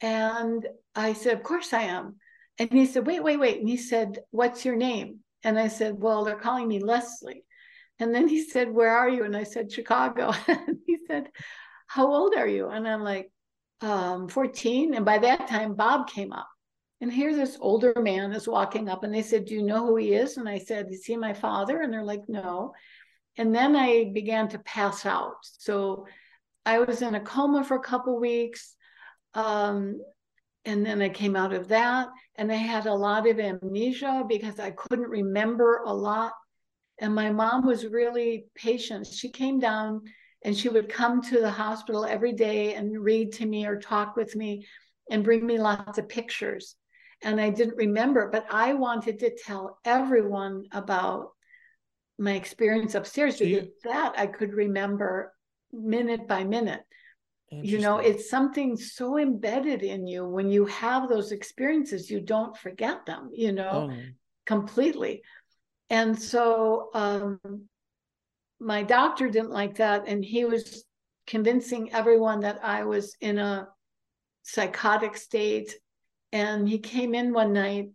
[0.00, 2.16] And I said, Of course I am.
[2.58, 3.60] And he said, Wait, wait, wait.
[3.60, 5.20] And he said, What's your name?
[5.42, 7.44] And I said, Well, they're calling me Lesley.
[7.98, 9.24] And then he said, Where are you?
[9.24, 10.32] And I said, Chicago.
[10.48, 11.28] and he said,
[11.86, 12.68] How old are you?
[12.68, 13.30] And I'm like,
[13.80, 14.94] um, 14.
[14.94, 16.48] And by that time, Bob came up.
[17.04, 19.96] And here this older man is walking up and they said, Do you know who
[19.96, 20.38] he is?
[20.38, 21.82] And I said, Is he my father?
[21.82, 22.72] And they're like, No.
[23.36, 25.34] And then I began to pass out.
[25.42, 26.06] So
[26.64, 28.74] I was in a coma for a couple weeks.
[29.34, 30.00] Um,
[30.64, 34.58] and then I came out of that and I had a lot of amnesia because
[34.58, 36.32] I couldn't remember a lot.
[37.00, 39.06] And my mom was really patient.
[39.08, 40.04] She came down
[40.42, 44.16] and she would come to the hospital every day and read to me or talk
[44.16, 44.66] with me
[45.10, 46.76] and bring me lots of pictures.
[47.24, 51.30] And I didn't remember, but I wanted to tell everyone about
[52.18, 55.32] my experience upstairs because you, that I could remember
[55.72, 56.82] minute by minute.
[57.50, 62.56] You know, it's something so embedded in you when you have those experiences, you don't
[62.56, 63.96] forget them, you know, oh.
[64.44, 65.22] completely.
[65.88, 67.38] And so um,
[68.58, 70.08] my doctor didn't like that.
[70.08, 70.84] And he was
[71.26, 73.68] convincing everyone that I was in a
[74.42, 75.74] psychotic state.
[76.34, 77.88] And he came in one night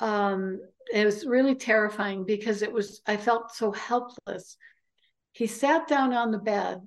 [0.00, 0.60] um,
[0.92, 4.56] it was really terrifying because it was i felt so helpless.
[5.32, 6.80] He sat down on the bed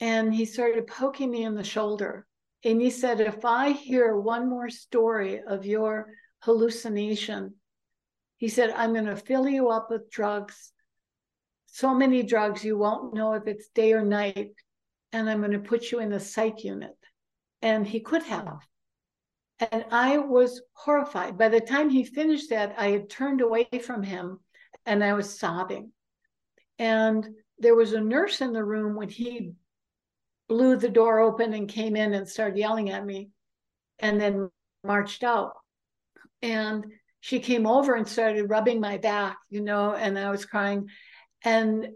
[0.00, 2.26] and he started poking me in the shoulder
[2.64, 6.08] and he said if i hear one more story of your
[6.40, 7.54] hallucination
[8.38, 10.72] he said i'm going to fill you up with drugs
[11.66, 14.50] so many drugs you won't know if it's day or night
[15.12, 16.96] and i'm going to put you in the psych unit.
[17.62, 18.58] And he could have
[19.60, 21.38] and I was horrified.
[21.38, 24.40] By the time he finished that, I had turned away from him
[24.84, 25.92] and I was sobbing.
[26.78, 27.26] And
[27.58, 29.52] there was a nurse in the room when he
[30.48, 33.30] blew the door open and came in and started yelling at me
[34.00, 34.50] and then
[34.82, 35.52] marched out.
[36.42, 36.84] And
[37.20, 40.88] she came over and started rubbing my back, you know, and I was crying.
[41.44, 41.88] And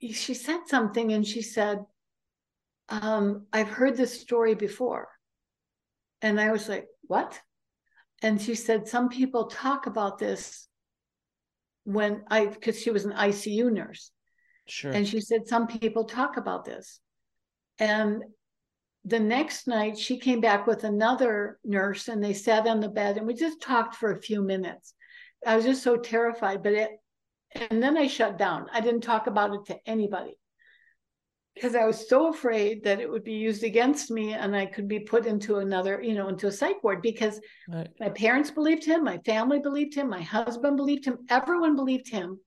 [0.00, 1.84] she said something and she said,
[2.88, 5.08] um, I've heard this story before.
[6.22, 7.40] And I was like, what?
[8.22, 10.68] And she said, some people talk about this
[11.84, 14.10] when I, because she was an ICU nurse.
[14.66, 14.90] Sure.
[14.90, 17.00] And she said, some people talk about this.
[17.78, 18.22] And
[19.04, 23.16] the next night, she came back with another nurse and they sat on the bed
[23.16, 24.94] and we just talked for a few minutes.
[25.46, 26.90] I was just so terrified, but it,
[27.70, 28.66] and then I shut down.
[28.72, 30.36] I didn't talk about it to anybody
[31.56, 34.86] because I was so afraid that it would be used against me and I could
[34.86, 37.88] be put into another, you know, into a psych ward because right.
[37.98, 42.38] my parents believed him, my family believed him, my husband believed him, everyone believed him.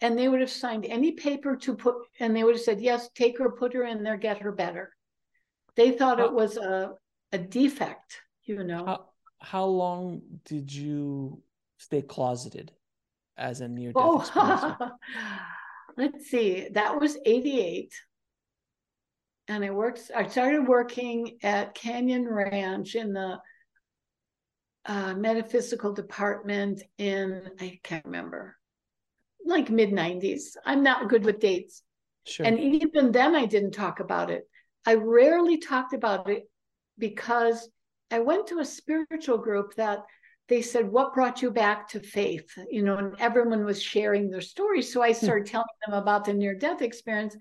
[0.00, 3.08] And they would have signed any paper to put, and they would have said, yes,
[3.16, 4.92] take her, put her in there, get her better.
[5.74, 6.92] They thought how, it was a,
[7.32, 8.86] a defect, you know.
[8.86, 9.06] How,
[9.40, 11.42] how long did you
[11.78, 12.70] stay closeted
[13.36, 14.90] as a near death oh,
[15.96, 17.92] Let's see, that was 88
[19.48, 20.10] and I worked.
[20.14, 23.38] I started working at Canyon Ranch in the
[24.86, 28.56] uh, metaphysical department in I can't remember,
[29.44, 30.56] like mid '90s.
[30.64, 31.82] I'm not good with dates.
[32.26, 32.44] Sure.
[32.46, 34.48] And even then, I didn't talk about it.
[34.86, 36.48] I rarely talked about it
[36.98, 37.68] because
[38.10, 40.00] I went to a spiritual group that
[40.48, 42.50] they said, What brought you back to faith?
[42.70, 44.92] You know, and everyone was sharing their stories.
[44.92, 45.24] So I hmm.
[45.24, 47.36] started telling them about the near death experience.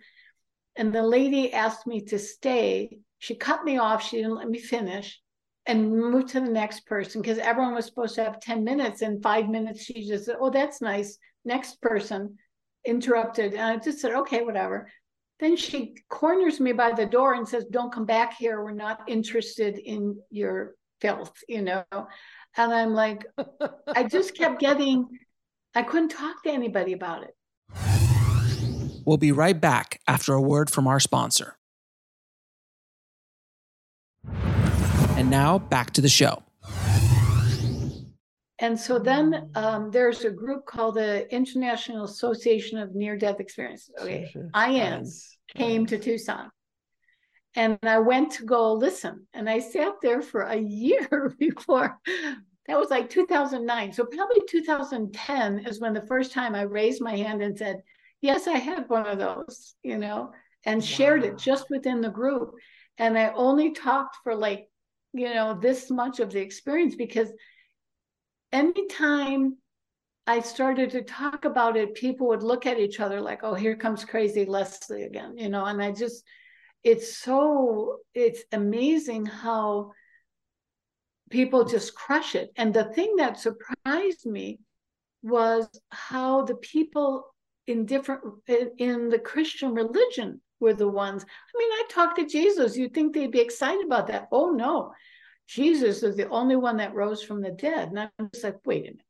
[0.78, 3.00] And the lady asked me to stay.
[3.20, 4.04] She cut me off.
[4.04, 5.20] She didn't let me finish
[5.66, 9.02] and moved to the next person because everyone was supposed to have 10 minutes.
[9.02, 11.18] And five minutes, she just said, Oh, that's nice.
[11.44, 12.38] Next person
[12.86, 13.54] interrupted.
[13.54, 14.90] And I just said, Okay, whatever.
[15.40, 18.64] Then she corners me by the door and says, Don't come back here.
[18.64, 21.84] We're not interested in your filth, you know.
[21.92, 23.26] And I'm like,
[23.88, 25.08] I just kept getting,
[25.76, 28.07] I couldn't talk to anybody about it.
[29.08, 31.56] We'll be right back after a word from our sponsor.
[35.16, 36.44] And now back to the show.
[38.60, 43.92] And so then um, there's a group called the International Association of Near Death Experiences.
[44.02, 46.52] Okay, IANDS came to Tucson.
[47.56, 49.26] And I went to go listen.
[49.34, 51.98] And I sat there for a year before.
[52.68, 53.94] That was like 2009.
[53.94, 57.82] So probably 2010 is when the first time I raised my hand and said,
[58.22, 60.32] Yes, I had one of those, you know,
[60.66, 60.86] and wow.
[60.86, 62.56] shared it just within the group.
[62.98, 64.68] And I only talked for like,
[65.14, 67.32] you know, this much of the experience because
[68.52, 69.58] anytime
[70.26, 73.76] I started to talk about it, people would look at each other like, oh, here
[73.76, 76.24] comes crazy Lesley again, you know, and I just,
[76.84, 79.92] it's so, it's amazing how
[81.30, 82.52] people just crush it.
[82.56, 84.60] And the thing that surprised me
[85.22, 87.26] was how the people
[87.68, 88.24] in different,
[88.78, 91.24] in the Christian religion were the ones.
[91.24, 92.76] I mean, I talked to Jesus.
[92.76, 94.28] You'd think they'd be excited about that.
[94.32, 94.94] Oh, no.
[95.48, 97.90] Jesus is the only one that rose from the dead.
[97.90, 99.02] And I'm just like, wait a minute.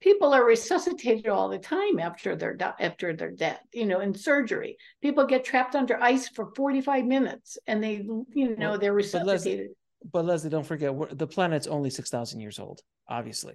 [0.00, 3.58] People are resuscitated all the time after they're after they're dead.
[3.72, 8.54] You know, in surgery, people get trapped under ice for 45 minutes, and they, you
[8.56, 9.30] know, they're resuscitated.
[9.30, 9.68] But Lesley,
[10.12, 12.82] but Lesley don't forget, the planet's only six thousand years old.
[13.08, 13.54] Obviously.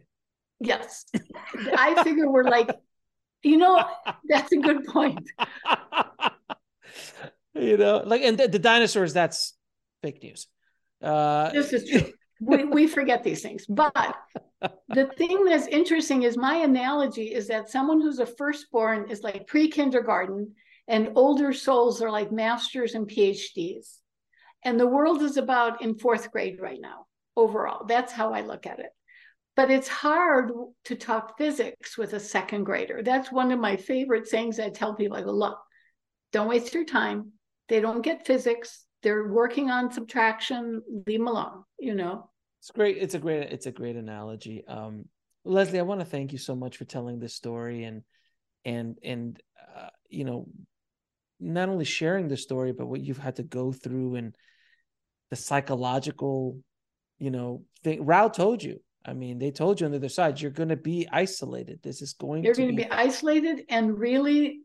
[0.59, 1.05] Yes,
[1.77, 2.71] I figure we're like,
[3.43, 3.83] you know,
[4.27, 5.29] that's a good point.
[7.53, 9.55] you know, like, and the, the dinosaurs, that's
[10.01, 10.47] fake news.
[11.01, 13.65] Uh, this is true we, we forget these things.
[13.67, 13.93] But
[14.89, 19.47] the thing that's interesting is my analogy is that someone who's a firstborn is like
[19.47, 20.53] pre kindergarten,
[20.87, 23.97] and older souls are like masters and PhDs.
[24.65, 27.85] And the world is about in fourth grade right now, overall.
[27.85, 28.89] That's how I look at it.
[29.59, 30.51] But it's hard
[30.85, 33.01] to talk physics with a second grader.
[33.03, 35.57] That's one of my favorite sayings I tell people I go, look,
[36.31, 37.33] don't waste your time.
[37.67, 42.29] They don't get physics they're working on subtraction leave them alone you know
[42.59, 45.05] it's great it's a great it's a great analogy um
[45.45, 48.03] lesley i want to thank you so much for telling this story and
[48.65, 49.41] and and
[49.77, 50.47] uh, you know
[51.39, 54.35] not only sharing the story but what you've had to go through and
[55.29, 56.59] the psychological
[57.19, 60.41] you know thing Rao told you I mean, they told you on the other side,
[60.41, 61.79] you're going to be isolated.
[61.81, 62.45] This is going to be.
[62.47, 62.83] you're to going to be...
[62.83, 64.61] be isolated and really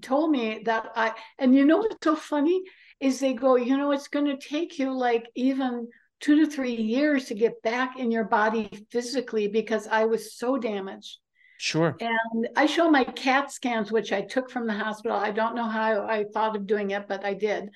[0.00, 2.62] told me that I, and you know what's so funny?
[3.00, 5.88] is they go, you know, it's going to take you like even
[6.20, 10.56] two to three years to get back in your body physically because I was so
[10.56, 11.18] damaged.
[11.58, 11.96] Sure.
[12.00, 15.16] And I show my CAT scans, which I took from the hospital.
[15.16, 17.70] I don't know how I thought of doing it, but I did.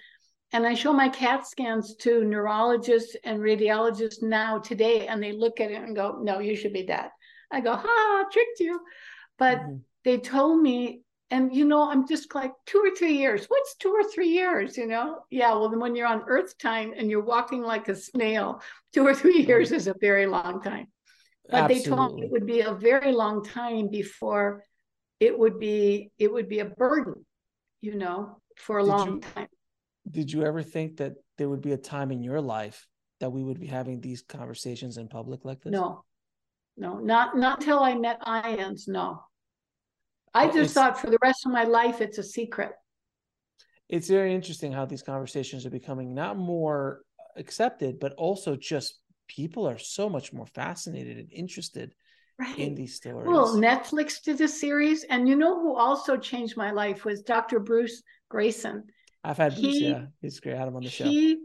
[0.53, 5.61] And I show my CAT scans to neurologists and radiologists now today, and they look
[5.61, 7.11] at it and go, No, you should be dead.
[7.51, 8.81] I go, Ha, tricked you.
[9.39, 9.77] But mm-hmm.
[10.05, 13.91] they told me and you know i'm just like two or three years what's two
[13.91, 17.23] or three years you know yeah well then when you're on earth time and you're
[17.23, 18.61] walking like a snail
[18.93, 20.87] two or three years is a very long time
[21.49, 21.91] but Absolutely.
[21.91, 24.65] they told me it would be a very long time before
[25.19, 27.15] it would be it would be a burden
[27.81, 29.49] you know for a did long you, time
[30.11, 32.87] did you ever think that there would be a time in your life
[33.21, 36.05] that we would be having these conversations in public like this no
[36.77, 39.21] no not not till i met IANDS no
[40.35, 42.73] I just it's, thought for the rest of my life, it's a secret.
[43.89, 47.03] It's very interesting how these conversations are becoming not more
[47.37, 51.95] accepted, but also just people are so much more fascinated and interested
[52.39, 52.57] right.
[52.59, 53.27] in these stories.
[53.27, 57.59] Well, Netflix did a series, and you know who also changed my life was Dr.
[57.59, 58.03] Bruce
[58.33, 58.83] Greyson.
[59.23, 60.55] I've had he, yeah, he's great.
[60.55, 61.05] I had him on the show.
[61.05, 61.39] He,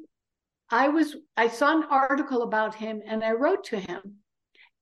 [0.69, 4.15] I was, I saw an article about him, and I wrote to him,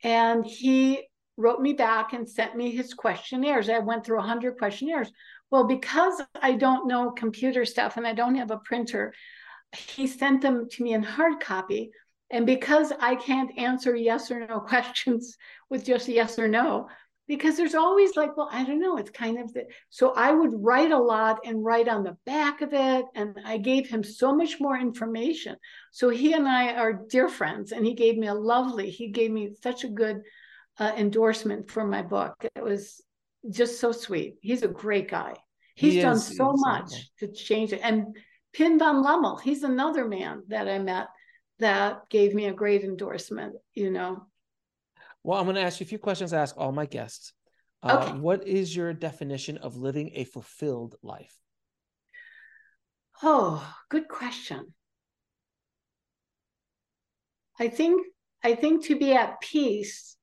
[0.04, 1.04] and he
[1.38, 3.70] wrote me back and sent me his questionnaires.
[3.70, 5.12] I went through 100 questionnaires.
[5.50, 9.14] Well, because I don't know computer stuff and I don't have a printer,
[9.76, 11.92] he sent them to me in hard copy.
[12.30, 15.38] And because I can't answer yes or no questions
[15.70, 16.88] with just yes or no,
[17.28, 20.52] because there's always like, well, I don't know, it's kind of the so I would
[20.54, 23.06] write a lot and write on the back of it.
[23.16, 25.56] And I gave him so much more information.
[25.92, 29.32] So he and I are dear friends, and he gave me a lovely, he gave
[29.32, 30.22] me such a good
[30.80, 32.46] uh, endorsement for my book.
[32.56, 33.02] It was
[33.50, 34.36] just so sweet.
[34.42, 35.36] He's a great guy.
[35.76, 37.82] He's he done so much to change it.
[37.84, 38.16] And
[38.54, 41.08] Pim van Lommel, he's another man that I met
[41.60, 44.28] that gave me a great endorsement, you know.
[45.24, 47.34] Well, I'm going to ask you a few questions I ask all my guests.
[47.82, 48.18] Uh, okay.
[48.18, 51.34] What is your definition of living a fulfilled life?
[53.22, 54.74] Oh, good question.
[57.60, 58.06] I think
[58.44, 60.18] I think to be at peace.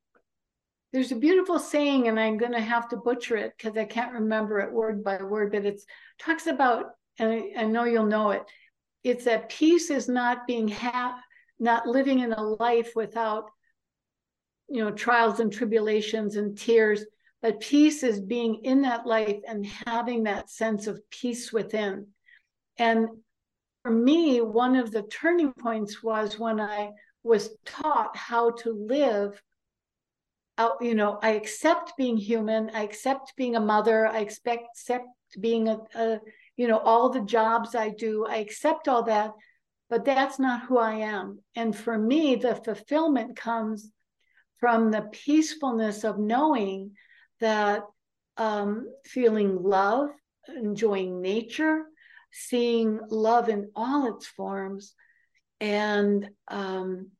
[0.93, 4.13] There's a beautiful saying, and I'm going to have to butcher it because I can't
[4.13, 5.81] remember it word by word, but it
[6.19, 6.87] talks about,
[7.19, 8.43] and I, I know you'll know it.
[9.05, 11.21] It's that peace is not being ha-
[11.61, 13.51] not living in a life without
[14.71, 17.05] you know trials and tribulations and tears
[17.43, 22.07] but peace is being in that life and having that sense of peace within.
[22.77, 23.09] And
[23.83, 26.91] for me one of the turning points was when i
[27.23, 29.41] was taught how to live
[30.59, 35.07] out you know i accept being human i accept being a mother i expect accept
[35.41, 36.21] being a, a
[36.57, 39.33] you know all the jobs i do i accept all that
[39.89, 41.41] but that's not who i am.
[41.57, 43.91] And for me the fulfillment comes
[44.61, 46.93] from the peacefulness of knowing
[47.41, 47.83] that
[48.37, 50.11] um, feeling love,
[50.49, 51.85] enjoying nature,
[52.33, 54.95] seeing love in all its forms.
[55.61, 57.11] And um,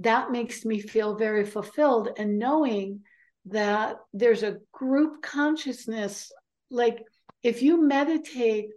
[0.00, 2.10] that makes me feel very fulfilled.
[2.16, 3.00] And knowing
[3.46, 6.32] that there's a group consciousness,
[6.70, 7.02] like
[7.42, 8.70] if you meditate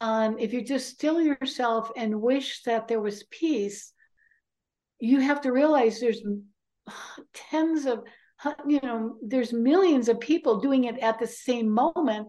[0.00, 3.92] on, if you just still yourself and wish that there was peace,
[4.98, 6.22] you have to realize there's
[7.34, 8.04] tens of
[8.66, 12.26] you know there's millions of people doing it at the same moment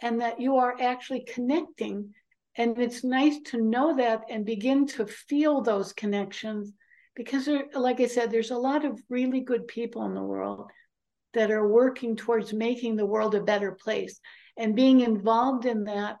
[0.00, 2.12] and that you are actually connecting.
[2.56, 6.72] And it's nice to know that and begin to feel those connections
[7.14, 10.70] because there, like i said there's a lot of really good people in the world
[11.34, 14.18] that are working towards making the world a better place.
[14.56, 16.16] And being involved in that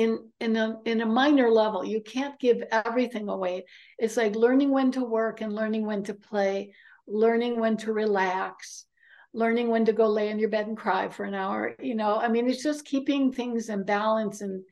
[0.00, 3.66] in in a in a minor level you can't give everything away.
[3.98, 6.72] It's like learning when to work and learning when to play
[7.06, 8.86] learning when to relax
[9.34, 12.16] learning when to go lay in your bed and cry for an hour you know?
[12.16, 14.64] I mean it's just keeping things in balance and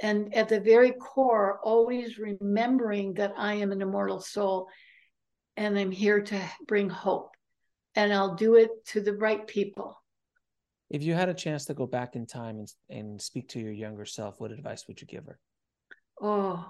[0.00, 4.68] and at the very core always remembering that i am an immortal soul
[5.56, 7.30] and i'm here to bring hope.
[7.94, 10.01] And i'll do it to the right people
[10.92, 13.72] if you had a chance to go back in time and, and speak to your
[13.72, 15.38] younger self what advice would you give her
[16.20, 16.64] oh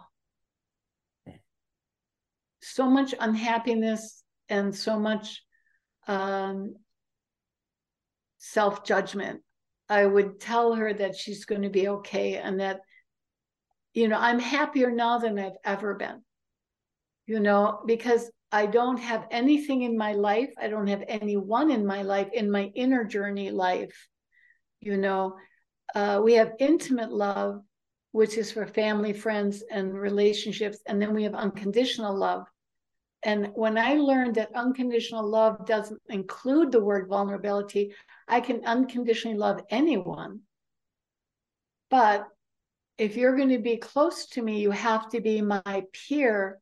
[2.62, 5.42] so much unhappiness and so much
[6.06, 6.76] um,
[8.38, 9.40] self judgment.
[9.88, 12.80] I would tell her that she's going to be okay and that,
[13.92, 16.22] you know, I'm happier now than I've ever been,
[17.26, 20.50] you know, because I don't have anything in my life.
[20.58, 24.08] I don't have anyone in my life, in my inner journey life.
[24.82, 25.36] You know,
[25.94, 27.62] uh, we have intimate love,
[28.10, 30.78] which is for family, friends, and relationships.
[30.86, 32.44] And then we have unconditional love,
[33.22, 37.94] and when I learned that unconditional love doesn't include the word vulnerability,
[38.26, 40.40] I can unconditionally love anyone.
[41.88, 42.26] But
[42.98, 46.58] if you're going to be close to me, you have to be my peer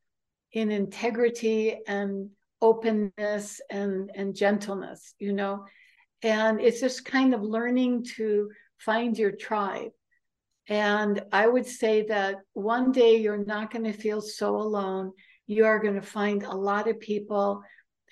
[0.52, 5.64] in integrity and openness and, and gentleness, you know?
[6.22, 9.92] And it's just kind of learning to find your tribe.
[10.68, 15.12] And I would say that one day you're not going to feel so alone
[15.50, 17.60] you are going to find a lot of people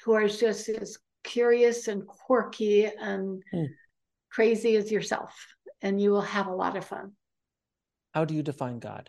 [0.03, 3.69] who are just as curious and quirky and mm.
[4.29, 5.33] crazy as yourself,
[5.81, 7.13] and you will have a lot of fun.
[8.13, 9.09] How do you define God?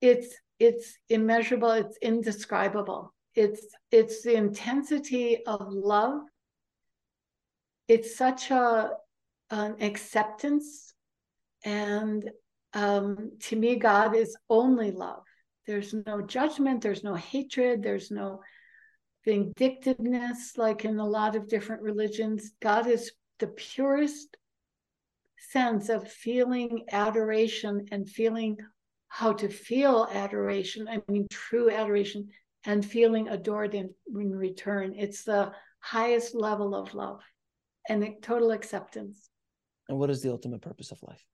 [0.00, 3.12] It's it's immeasurable, it's indescribable.
[3.34, 6.22] It's it's the intensity of love.
[7.88, 8.90] It's such a
[9.50, 10.92] an acceptance
[11.64, 12.30] and
[12.74, 15.24] um, to me, God is only love.
[15.66, 18.40] There's no judgment, there's no hatred, there's no
[19.24, 22.52] vindictiveness like in a lot of different religions.
[22.60, 24.36] God is the purest
[25.50, 28.56] sense of feeling adoration and feeling
[29.08, 30.88] how to feel adoration.
[30.88, 32.30] I mean, true adoration
[32.64, 34.94] and feeling adored in, in return.
[34.96, 37.20] It's the highest level of love
[37.88, 39.28] and total acceptance.
[39.88, 41.24] And what is the ultimate purpose of life?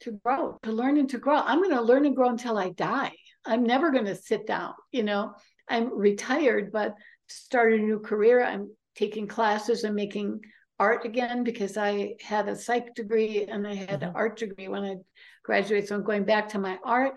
[0.00, 1.36] to grow, to learn and to grow.
[1.36, 3.12] I'm going to learn and grow until I die.
[3.44, 5.34] I'm never going to sit down, you know.
[5.68, 6.94] I'm retired, but
[7.28, 8.44] started a new career.
[8.44, 10.40] I'm taking classes and making
[10.78, 14.10] art again because I had a psych degree and I had mm-hmm.
[14.10, 14.96] an art degree when I
[15.44, 15.88] graduated.
[15.88, 17.14] So I'm going back to my art.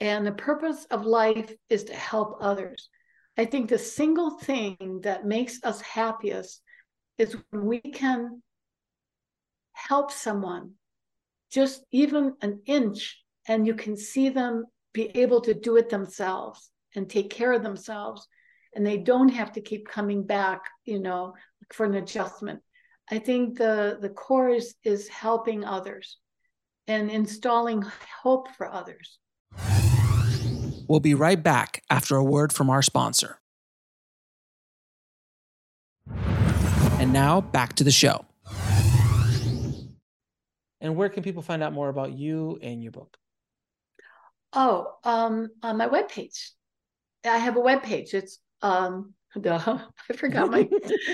[0.00, 2.88] And the purpose of life is to help others.
[3.36, 6.62] I think the single thing that makes us happiest
[7.18, 8.42] is when we can
[9.72, 10.72] help someone
[11.50, 16.70] just even an inch and you can see them be able to do it themselves
[16.94, 18.26] and take care of themselves.
[18.74, 21.34] And they don't have to keep coming back you know
[21.72, 22.60] for an adjustment.
[23.10, 26.18] I think the the core is is helping others
[26.86, 27.82] and installing
[28.22, 29.18] hope for others
[30.88, 33.38] we'll be right back after a word from our sponsor
[36.98, 38.24] and now back to the show
[40.80, 43.16] and where can people find out more about you and your book
[44.52, 46.50] Oh, um, on my webpage.
[47.24, 48.14] I have a webpage.
[48.14, 49.58] It's um duh,
[50.10, 50.68] I forgot my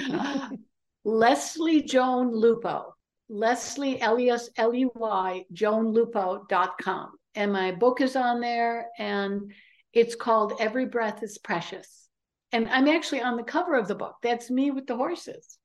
[1.05, 2.95] Lesley Joan Lupo.
[3.29, 7.13] Lesley Elias L-E-Y Joan Lupo.com.
[7.35, 9.53] And my book is on there and
[9.95, 12.09] it's called Every Breath is Precious.
[12.53, 14.17] And I'm actually on the cover of the book.
[14.23, 15.59] That's me with the horses.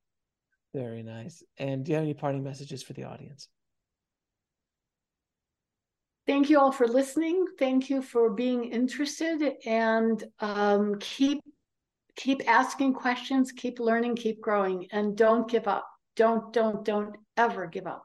[0.74, 1.44] Very nice.
[1.58, 3.48] And do you have any parting messages for the audience?
[6.28, 7.46] Thank you all for listening.
[7.58, 11.42] Thank you for being interested and um, keep
[12.16, 15.88] keep asking questions, keep learning, keep growing, and don't give up.
[16.18, 18.04] Don't, don't, don't ever give up.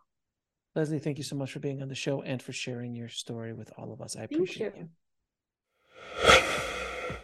[0.76, 3.52] Lesley, thank you so much for being on the show and for sharing your story
[3.52, 4.16] with all of us.
[4.16, 4.82] I appreciate you.
[4.82, 4.88] you.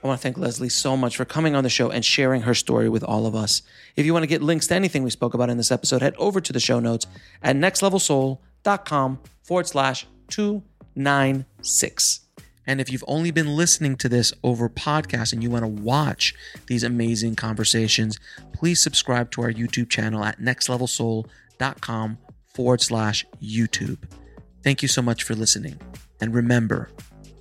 [0.02, 2.54] I want to thank Lesley so much for coming on the show and sharing her
[2.54, 3.62] story with all of us.
[3.96, 6.14] If you want to get links to anything we spoke about in this episode, head
[6.16, 7.06] over to the show notes
[7.42, 12.20] at nextlevelsoul.com forward slash 296.
[12.66, 16.34] And if you've only been listening to this over podcast and you want to watch
[16.66, 18.18] these amazing conversations,
[18.54, 22.18] please subscribe to our YouTube channel at nextlevelsoul.com
[22.54, 23.98] forward slash YouTube.
[24.62, 25.80] Thank you so much for listening.
[26.20, 26.90] And remember,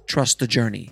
[0.08, 0.92] trust the journey.